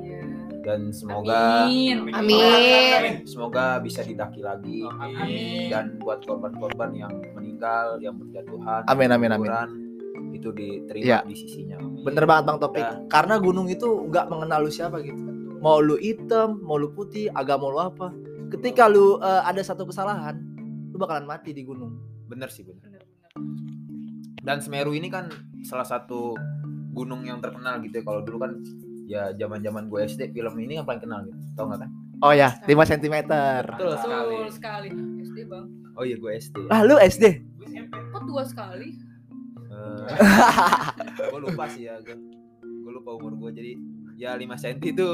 dan 0.61 0.93
semoga 0.93 1.65
Amin. 1.65 2.09
Amin. 2.13 3.25
semoga 3.25 3.81
bisa 3.81 4.01
didaki 4.01 4.39
lagi 4.39 4.85
Amin. 4.85 5.69
dan 5.69 5.97
buat 5.97 6.21
korban-korban 6.21 6.93
yang 6.93 7.13
meninggal 7.33 7.97
yang 7.97 8.13
berjatuhan 8.15 8.85
Amin, 8.85 9.09
amin, 9.09 9.31
amin. 9.31 9.49
guguran, 9.49 9.69
itu 10.31 10.49
diterima 10.51 11.03
Iya. 11.03 11.19
di 11.25 11.35
sisinya 11.35 11.77
bener 12.01 12.25
banget 12.25 12.43
bang 12.45 12.59
Topik 12.59 12.81
Ya. 12.81 12.91
karena 13.09 13.35
gunung 13.37 13.67
itu 13.67 13.87
nggak 14.07 14.25
mengenal 14.27 14.59
lu 14.61 14.71
siapa 14.71 15.01
gitu 15.01 15.21
mau 15.59 15.77
lu 15.77 15.97
hitam 15.97 16.61
mau 16.61 16.77
lu 16.77 16.89
putih 16.89 17.29
agama 17.31 17.65
lu 17.67 17.77
apa 17.77 18.09
ketika 18.49 18.85
lu 18.85 19.17
eh, 19.17 19.41
ada 19.43 19.61
satu 19.61 19.85
kesalahan 19.85 20.37
lu 20.89 20.97
bakalan 20.97 21.25
mati 21.25 21.51
di 21.51 21.61
gunung 21.61 21.97
bener 22.25 22.49
sih 22.49 22.61
bener 22.61 23.01
dan 24.41 24.57
Semeru 24.57 24.93
ini 24.93 25.05
kan 25.05 25.29
salah 25.61 25.85
satu 25.85 26.33
gunung 26.91 27.23
yang 27.23 27.37
terkenal 27.39 27.77
gitu 27.79 28.01
ya 28.01 28.03
kalau 28.03 28.21
dulu 28.21 28.37
kan 28.41 28.51
ya 29.11 29.35
zaman 29.35 29.59
zaman 29.59 29.83
gue 29.91 29.99
SD 30.01 30.31
film 30.31 30.55
ini 30.57 30.79
yang 30.79 30.87
paling 30.87 31.03
kenal 31.03 31.19
gitu 31.27 31.35
tau 31.53 31.67
nggak 31.67 31.83
kan 31.83 31.89
oh 32.23 32.31
ya 32.31 32.55
5 32.63 32.71
cm 32.71 33.15
Betul 33.27 33.93
sekali. 33.99 34.35
Sekali. 34.49 34.89
SD 35.21 35.37
bang. 35.45 35.65
oh 35.93 36.03
iya 36.03 36.15
gue 36.15 36.31
SD 36.31 36.55
ah 36.71 36.81
lu 36.81 36.95
SD 36.95 37.25
Kok 38.11 38.23
tua 38.23 38.43
sekali? 38.47 38.95
gue 41.17 41.39
lupa 41.41 41.65
sih 41.67 41.87
ya 41.87 41.97
gue 41.99 42.15
gue 42.61 42.91
lupa 42.91 43.09
umur 43.15 43.33
gue 43.37 43.51
jadi 43.51 43.71
ya 44.15 44.31
5 44.35 44.47
cm 44.55 44.77
itu 44.85 45.07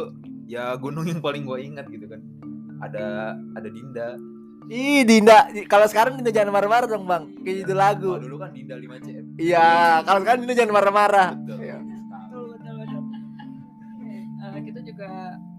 ya 0.46 0.76
gunung 0.78 1.08
yang 1.08 1.20
paling 1.20 1.44
gue 1.44 1.58
ingat 1.64 1.88
gitu 1.88 2.06
kan 2.06 2.22
ada 2.80 3.34
ada 3.56 3.70
Dinda 3.70 4.14
Ih 4.68 5.08
Dinda, 5.08 5.48
kalau 5.72 5.88
sekarang 5.88 6.20
Dinda 6.20 6.28
jangan 6.28 6.52
marah-marah 6.52 6.92
dong 6.92 7.08
bang, 7.08 7.24
kayak 7.40 7.56
gitu 7.64 7.72
lagu. 7.72 8.12
Oh, 8.12 8.20
dulu 8.20 8.36
kan 8.36 8.52
Dinda 8.52 8.76
5 8.76 9.00
cm 9.00 9.24
Iya, 9.40 9.68
kalau 10.04 10.20
sekarang 10.20 10.40
Dinda 10.44 10.56
jangan 10.60 10.74
marah-marah. 10.76 11.30
Iya. 11.32 11.40
Betul 11.40 11.57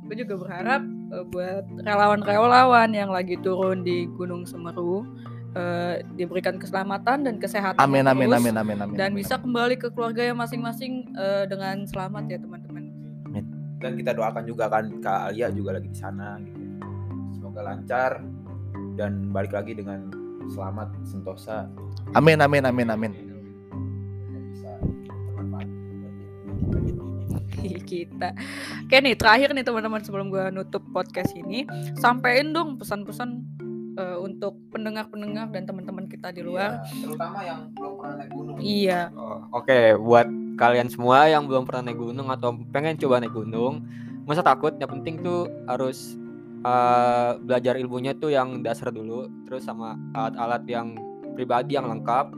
gue 0.09 0.25
juga 0.25 0.35
berharap 0.41 0.83
eh, 0.89 1.25
buat 1.29 1.65
relawan-relawan 1.85 2.89
yang 2.97 3.13
lagi 3.13 3.37
turun 3.45 3.85
di 3.85 4.09
Gunung 4.17 4.49
Semeru 4.49 5.05
eh, 5.53 6.01
diberikan 6.17 6.57
keselamatan 6.57 7.29
dan 7.29 7.37
kesehatan 7.37 7.79
Amin 7.79 8.09
yang 8.09 8.17
amin 8.17 8.29
terus, 8.33 8.41
amin 8.41 8.55
amin 8.57 8.79
amin. 8.81 8.97
dan 8.97 9.13
amin, 9.13 9.21
bisa 9.21 9.37
amin. 9.37 9.45
kembali 9.45 9.75
ke 9.77 9.89
keluarga 9.93 10.25
yang 10.25 10.41
masing-masing 10.41 11.13
eh, 11.13 11.45
dengan 11.45 11.85
selamat 11.85 12.25
ya 12.33 12.39
teman-teman. 12.41 12.85
dan 13.79 13.95
kita 13.95 14.11
doakan 14.11 14.43
juga 14.43 14.67
kan 14.67 14.91
Kak 14.99 15.31
Alia 15.31 15.55
juga 15.55 15.79
lagi 15.79 15.87
di 15.87 15.95
sana 15.95 16.35
gitu 16.43 16.59
semoga 17.39 17.63
lancar 17.63 18.19
dan 18.99 19.31
balik 19.31 19.55
lagi 19.55 19.79
dengan 19.79 20.11
selamat 20.51 20.91
sentosa 21.07 21.71
Amin 22.17 22.41
amin 22.41 22.65
amin 22.65 22.89
amin. 22.91 23.28
Kita. 27.89 28.37
Oke 28.85 29.01
nih 29.01 29.17
terakhir 29.17 29.57
nih 29.57 29.65
teman-teman 29.65 30.05
sebelum 30.05 30.29
gue 30.29 30.53
nutup 30.53 30.85
podcast 30.93 31.33
ini, 31.33 31.65
sampein 31.97 32.53
dong 32.53 32.77
pesan-pesan 32.77 33.41
eh, 33.97 34.19
untuk 34.21 34.61
pendengar-pendengar 34.69 35.49
dan 35.49 35.65
teman-teman 35.65 36.05
kita 36.05 36.29
di 36.29 36.45
luar. 36.45 36.85
Iya, 36.85 37.01
terutama 37.09 37.39
yang 37.41 37.61
belum 37.73 37.93
pernah 37.97 38.15
naik 38.21 38.31
gunung 38.37 38.57
Iya. 38.61 39.01
Oh, 39.17 39.41
Oke, 39.57 39.97
buat 39.97 40.29
kalian 40.61 40.89
semua 40.93 41.25
yang 41.33 41.49
belum 41.49 41.65
pernah 41.65 41.89
naik 41.89 41.99
gunung 41.99 42.29
atau 42.29 42.53
pengen 42.69 43.01
coba 43.01 43.25
naik 43.25 43.33
gunung, 43.33 43.89
nggak 44.29 44.37
usah 44.37 44.45
takut. 44.45 44.77
Yang 44.77 44.91
penting 45.01 45.15
tuh 45.25 45.49
harus 45.65 46.21
eh, 46.61 47.31
belajar 47.41 47.81
ilmunya 47.81 48.13
tuh 48.13 48.29
yang 48.29 48.61
dasar 48.61 48.93
dulu, 48.93 49.27
terus 49.49 49.65
sama 49.65 49.97
alat-alat 50.13 50.69
yang 50.69 50.93
pribadi 51.39 51.79
yang 51.79 51.87
lengkap, 51.87 52.35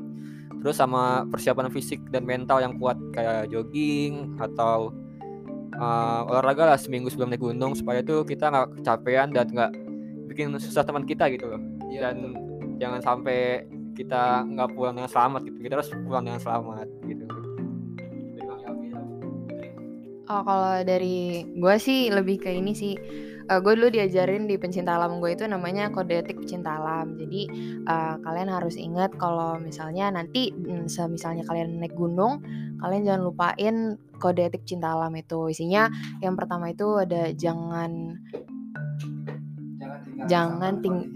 terus 0.61 0.77
sama 0.77 1.25
persiapan 1.33 1.73
fisik 1.73 2.05
dan 2.13 2.29
mental 2.29 2.61
yang 2.61 2.77
kuat 2.77 3.01
kayak 3.17 3.49
jogging 3.49 4.37
atau 4.37 4.93
eh, 5.75 6.21
olahraga 6.31 6.75
lah 6.75 6.79
seminggu 6.79 7.11
sebelum 7.11 7.31
naik 7.31 7.43
gunung 7.43 7.73
supaya 7.79 8.03
tuh 8.03 8.27
kita 8.27 8.51
nggak 8.51 8.83
kecapean 8.83 9.31
dan 9.31 9.47
nggak 9.51 9.73
bikin 10.31 10.55
susah 10.59 10.87
teman 10.87 11.07
kita 11.07 11.31
gitu 11.31 11.51
loh. 11.51 11.61
Iya, 11.91 12.11
dan 12.11 12.35
jangan 12.79 13.01
sampai 13.03 13.67
kita 13.99 14.47
nggak 14.47 14.73
pulang 14.75 14.95
dengan 14.97 15.11
selamat 15.11 15.41
gitu. 15.47 15.59
Kita 15.61 15.75
harus 15.81 15.91
pulang 16.07 16.25
dengan 16.25 16.41
selamat 16.41 16.87
gitu. 17.07 17.25
Oh, 20.31 20.47
kalau 20.47 20.87
dari 20.87 21.43
gue 21.43 21.75
sih 21.83 22.07
lebih 22.07 22.39
ke 22.39 22.55
ini 22.55 22.71
sih. 22.71 22.95
Gue 23.59 23.73
dulu 23.75 23.91
diajarin 23.91 24.47
di 24.47 24.55
pencinta 24.55 24.95
alam 24.95 25.19
gue 25.19 25.35
itu 25.35 25.43
namanya 25.51 25.91
kode 25.91 26.23
etik 26.23 26.39
pencinta 26.39 26.79
alam. 26.79 27.19
Jadi 27.19 27.51
eh, 27.83 28.15
kalian 28.23 28.47
harus 28.47 28.79
ingat 28.79 29.11
kalau 29.19 29.59
misalnya 29.59 30.15
nanti 30.15 30.55
mm, 30.55 30.87
misalnya 30.87 31.43
kalian 31.43 31.83
naik 31.83 31.99
gunung, 31.99 32.47
kalian 32.79 33.03
jangan 33.03 33.23
lupain 33.27 33.75
kode 34.23 34.47
etik 34.47 34.63
cinta 34.63 34.95
alam 34.95 35.11
itu. 35.19 35.51
Isinya 35.51 35.91
yang 36.23 36.39
pertama 36.39 36.71
itu 36.71 37.03
ada 37.03 37.35
jangan 37.35 38.15
Jangan 40.29 40.85
ting- 40.85 41.11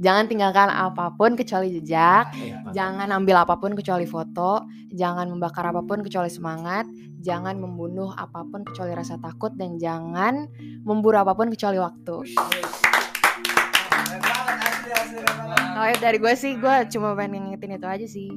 jangan 0.00 0.24
tinggalkan 0.30 0.70
apa 0.70 1.14
pun 1.14 1.34
kecuali 1.34 1.74
jejak, 1.78 2.34
jangan 2.74 3.10
ambil 3.10 3.42
apa 3.46 3.58
pun 3.58 3.74
kecuali 3.74 4.06
foto, 4.08 4.66
jangan 4.90 5.30
membakar 5.30 5.66
apa 5.70 5.82
pun 5.82 6.02
kecuali 6.02 6.30
semangat, 6.30 6.86
jangan 7.22 7.58
membunuh 7.58 8.10
apa 8.14 8.42
pun 8.46 8.62
kecuali 8.66 8.94
rasa 8.94 9.18
takut. 9.18 9.54
Dan 9.54 9.78
jangan 9.78 10.46
memburu 10.82 11.18
apa 11.20 11.34
pun 11.34 11.50
kecuali 11.52 11.78
waktu. 11.78 12.16
Oh, 15.74 15.86
ya, 15.90 15.96
dari 15.98 16.22
gue 16.22 16.34
sih, 16.38 16.54
gue 16.54 16.74
cuma 16.94 17.18
pengen 17.18 17.50
ngingetin 17.50 17.76
itu 17.76 17.88
aja 17.88 18.06
sih. 18.06 18.30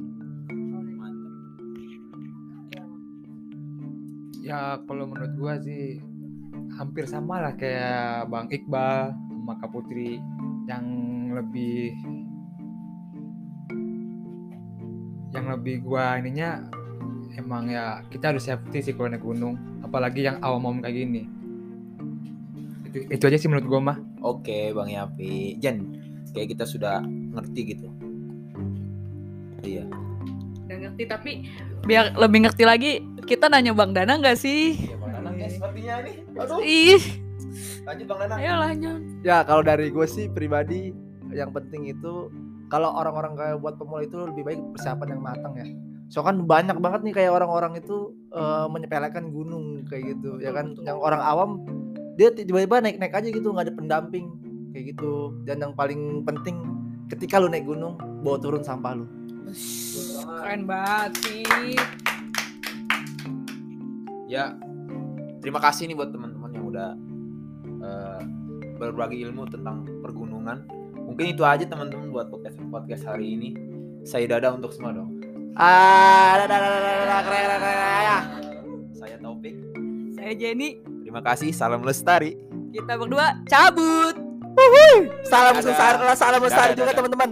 Ya 4.48 4.80
kalau 4.88 5.04
menurut 5.04 5.36
gua 5.36 5.60
sih 5.60 6.00
hampir 6.72 7.04
sama 7.04 7.36
lah 7.36 7.52
kayak 7.52 8.32
Bang 8.32 8.48
Iqbal 8.48 9.12
sama 9.12 9.52
Kak 9.60 9.68
Putri 9.68 10.16
yang 10.68 10.84
lebih 11.32 11.96
yang 15.32 15.48
lebih 15.48 15.80
gua 15.80 16.20
ininya 16.20 16.60
emang 17.40 17.72
ya 17.72 18.04
kita 18.12 18.36
harus 18.36 18.44
safety 18.44 18.84
sih 18.84 18.92
kalau 18.92 19.08
naik 19.08 19.24
gunung 19.24 19.56
apalagi 19.80 20.28
yang 20.28 20.36
awam-awam 20.44 20.84
kayak 20.84 20.96
gini. 21.00 21.22
Itu, 22.88 23.04
itu 23.08 23.24
aja 23.28 23.36
sih 23.40 23.48
menurut 23.48 23.66
gua 23.68 23.80
mah. 23.80 23.98
Oke 24.20 24.76
Bang 24.76 24.92
Yapi. 24.92 25.56
Jen 25.56 25.96
kayak 26.36 26.52
kita 26.52 26.64
sudah 26.68 27.00
ngerti 27.04 27.60
gitu. 27.76 27.88
Iya. 29.64 29.88
Udah 30.68 30.76
ngerti 30.84 31.02
tapi 31.08 31.30
biar 31.88 32.12
lebih 32.20 32.44
ngerti 32.44 32.64
lagi 32.68 32.92
kita 33.24 33.48
nanya 33.48 33.72
Bang 33.72 33.96
Dana 33.96 34.20
nggak 34.20 34.36
sih? 34.36 34.76
Iya 34.76 34.96
Bang 35.00 35.12
Danang 35.16 35.36
ya 35.36 35.48
sepertinya 35.48 35.94
nih 36.04 36.16
Aduh. 36.36 36.60
Ih, 36.64 37.02
lanjut 37.88 38.04
Bang 38.04 38.20
Danang 38.20 38.38
ayo 38.44 38.54
lanjut. 38.60 39.00
Ya 39.24 39.40
kalau 39.48 39.64
dari 39.64 39.88
gue 39.88 40.06
sih 40.06 40.28
pribadi 40.28 40.92
yang 41.32 41.56
penting 41.56 41.88
itu 41.88 42.28
kalau 42.68 42.92
orang-orang 42.92 43.32
kayak 43.32 43.56
buat 43.64 43.80
pemula 43.80 44.04
itu 44.04 44.28
lebih 44.28 44.44
baik 44.44 44.60
persiapan 44.76 45.16
yang 45.16 45.22
matang 45.24 45.54
ya. 45.56 45.66
So 46.12 46.20
kan 46.20 46.44
banyak 46.44 46.76
banget 46.84 47.00
nih 47.04 47.14
kayak 47.16 47.32
orang-orang 47.32 47.80
itu 47.80 48.12
eh, 48.32 48.66
menyepelekan 48.68 49.32
gunung 49.32 49.88
kayak 49.88 50.16
gitu 50.16 50.36
ya 50.36 50.52
kan. 50.52 50.76
Betul. 50.76 50.84
Yang 50.84 50.98
orang 51.00 51.22
awam 51.24 51.50
dia 52.20 52.28
tiba-tiba 52.28 52.84
naik-naik 52.84 53.14
aja 53.16 53.28
gitu 53.32 53.48
nggak 53.56 53.72
ada 53.72 53.74
pendamping 53.74 54.26
kayak 54.76 54.84
gitu. 54.92 55.32
Dan 55.48 55.64
yang 55.64 55.72
paling 55.72 56.28
penting 56.28 56.60
ketika 57.08 57.40
lu 57.40 57.48
naik 57.48 57.64
gunung 57.64 57.96
bawa 58.20 58.36
turun 58.36 58.60
sampah 58.60 59.00
lu. 59.00 59.08
Keren 60.44 60.68
banget 60.68 61.12
sih. 61.24 61.72
Ya 64.28 64.52
terima 65.40 65.56
kasih 65.64 65.88
nih 65.88 65.96
buat 65.96 66.12
teman-teman 66.12 66.52
yang 66.52 66.68
udah 66.68 67.07
eh, 67.88 68.20
berbagi 68.76 69.24
ilmu 69.24 69.48
tentang 69.48 69.88
pergunungan 70.04 70.68
Mungkin 71.08 71.32
itu 71.32 71.40
aja 71.40 71.64
teman-teman 71.64 72.12
buat 72.12 72.28
podcast 72.28 72.60
podcast 72.68 73.08
hari 73.08 73.32
ini 73.32 73.48
Saya 74.04 74.28
dada 74.28 74.52
untuk 74.52 74.76
semua 74.76 74.92
dong 74.92 75.16
Ah, 75.58 76.38
dadah, 76.38 76.54
dadah, 76.54 76.70
dadah, 76.70 76.94
dadah, 77.02 77.20
keren, 77.26 77.42
keren, 77.42 77.58
keren, 77.58 78.02
ya. 78.04 78.18
Taufik. 79.18 79.54
Saya 80.16 80.32
Jenny. 80.32 80.80
Terima 81.04 81.20
kasih. 81.20 81.50
Salam 81.52 81.84
lestari. 81.84 82.32
Kita 82.72 82.96
berdua 82.96 83.44
cabut. 83.44 84.16
Salam 85.28 85.54
Dadah. 85.54 85.68
besar, 85.68 85.92
salam 86.16 86.40
besar 86.42 86.66
Dadah, 86.72 86.76
juga 86.78 86.90
dadah. 86.90 86.96
teman-teman. 86.96 87.30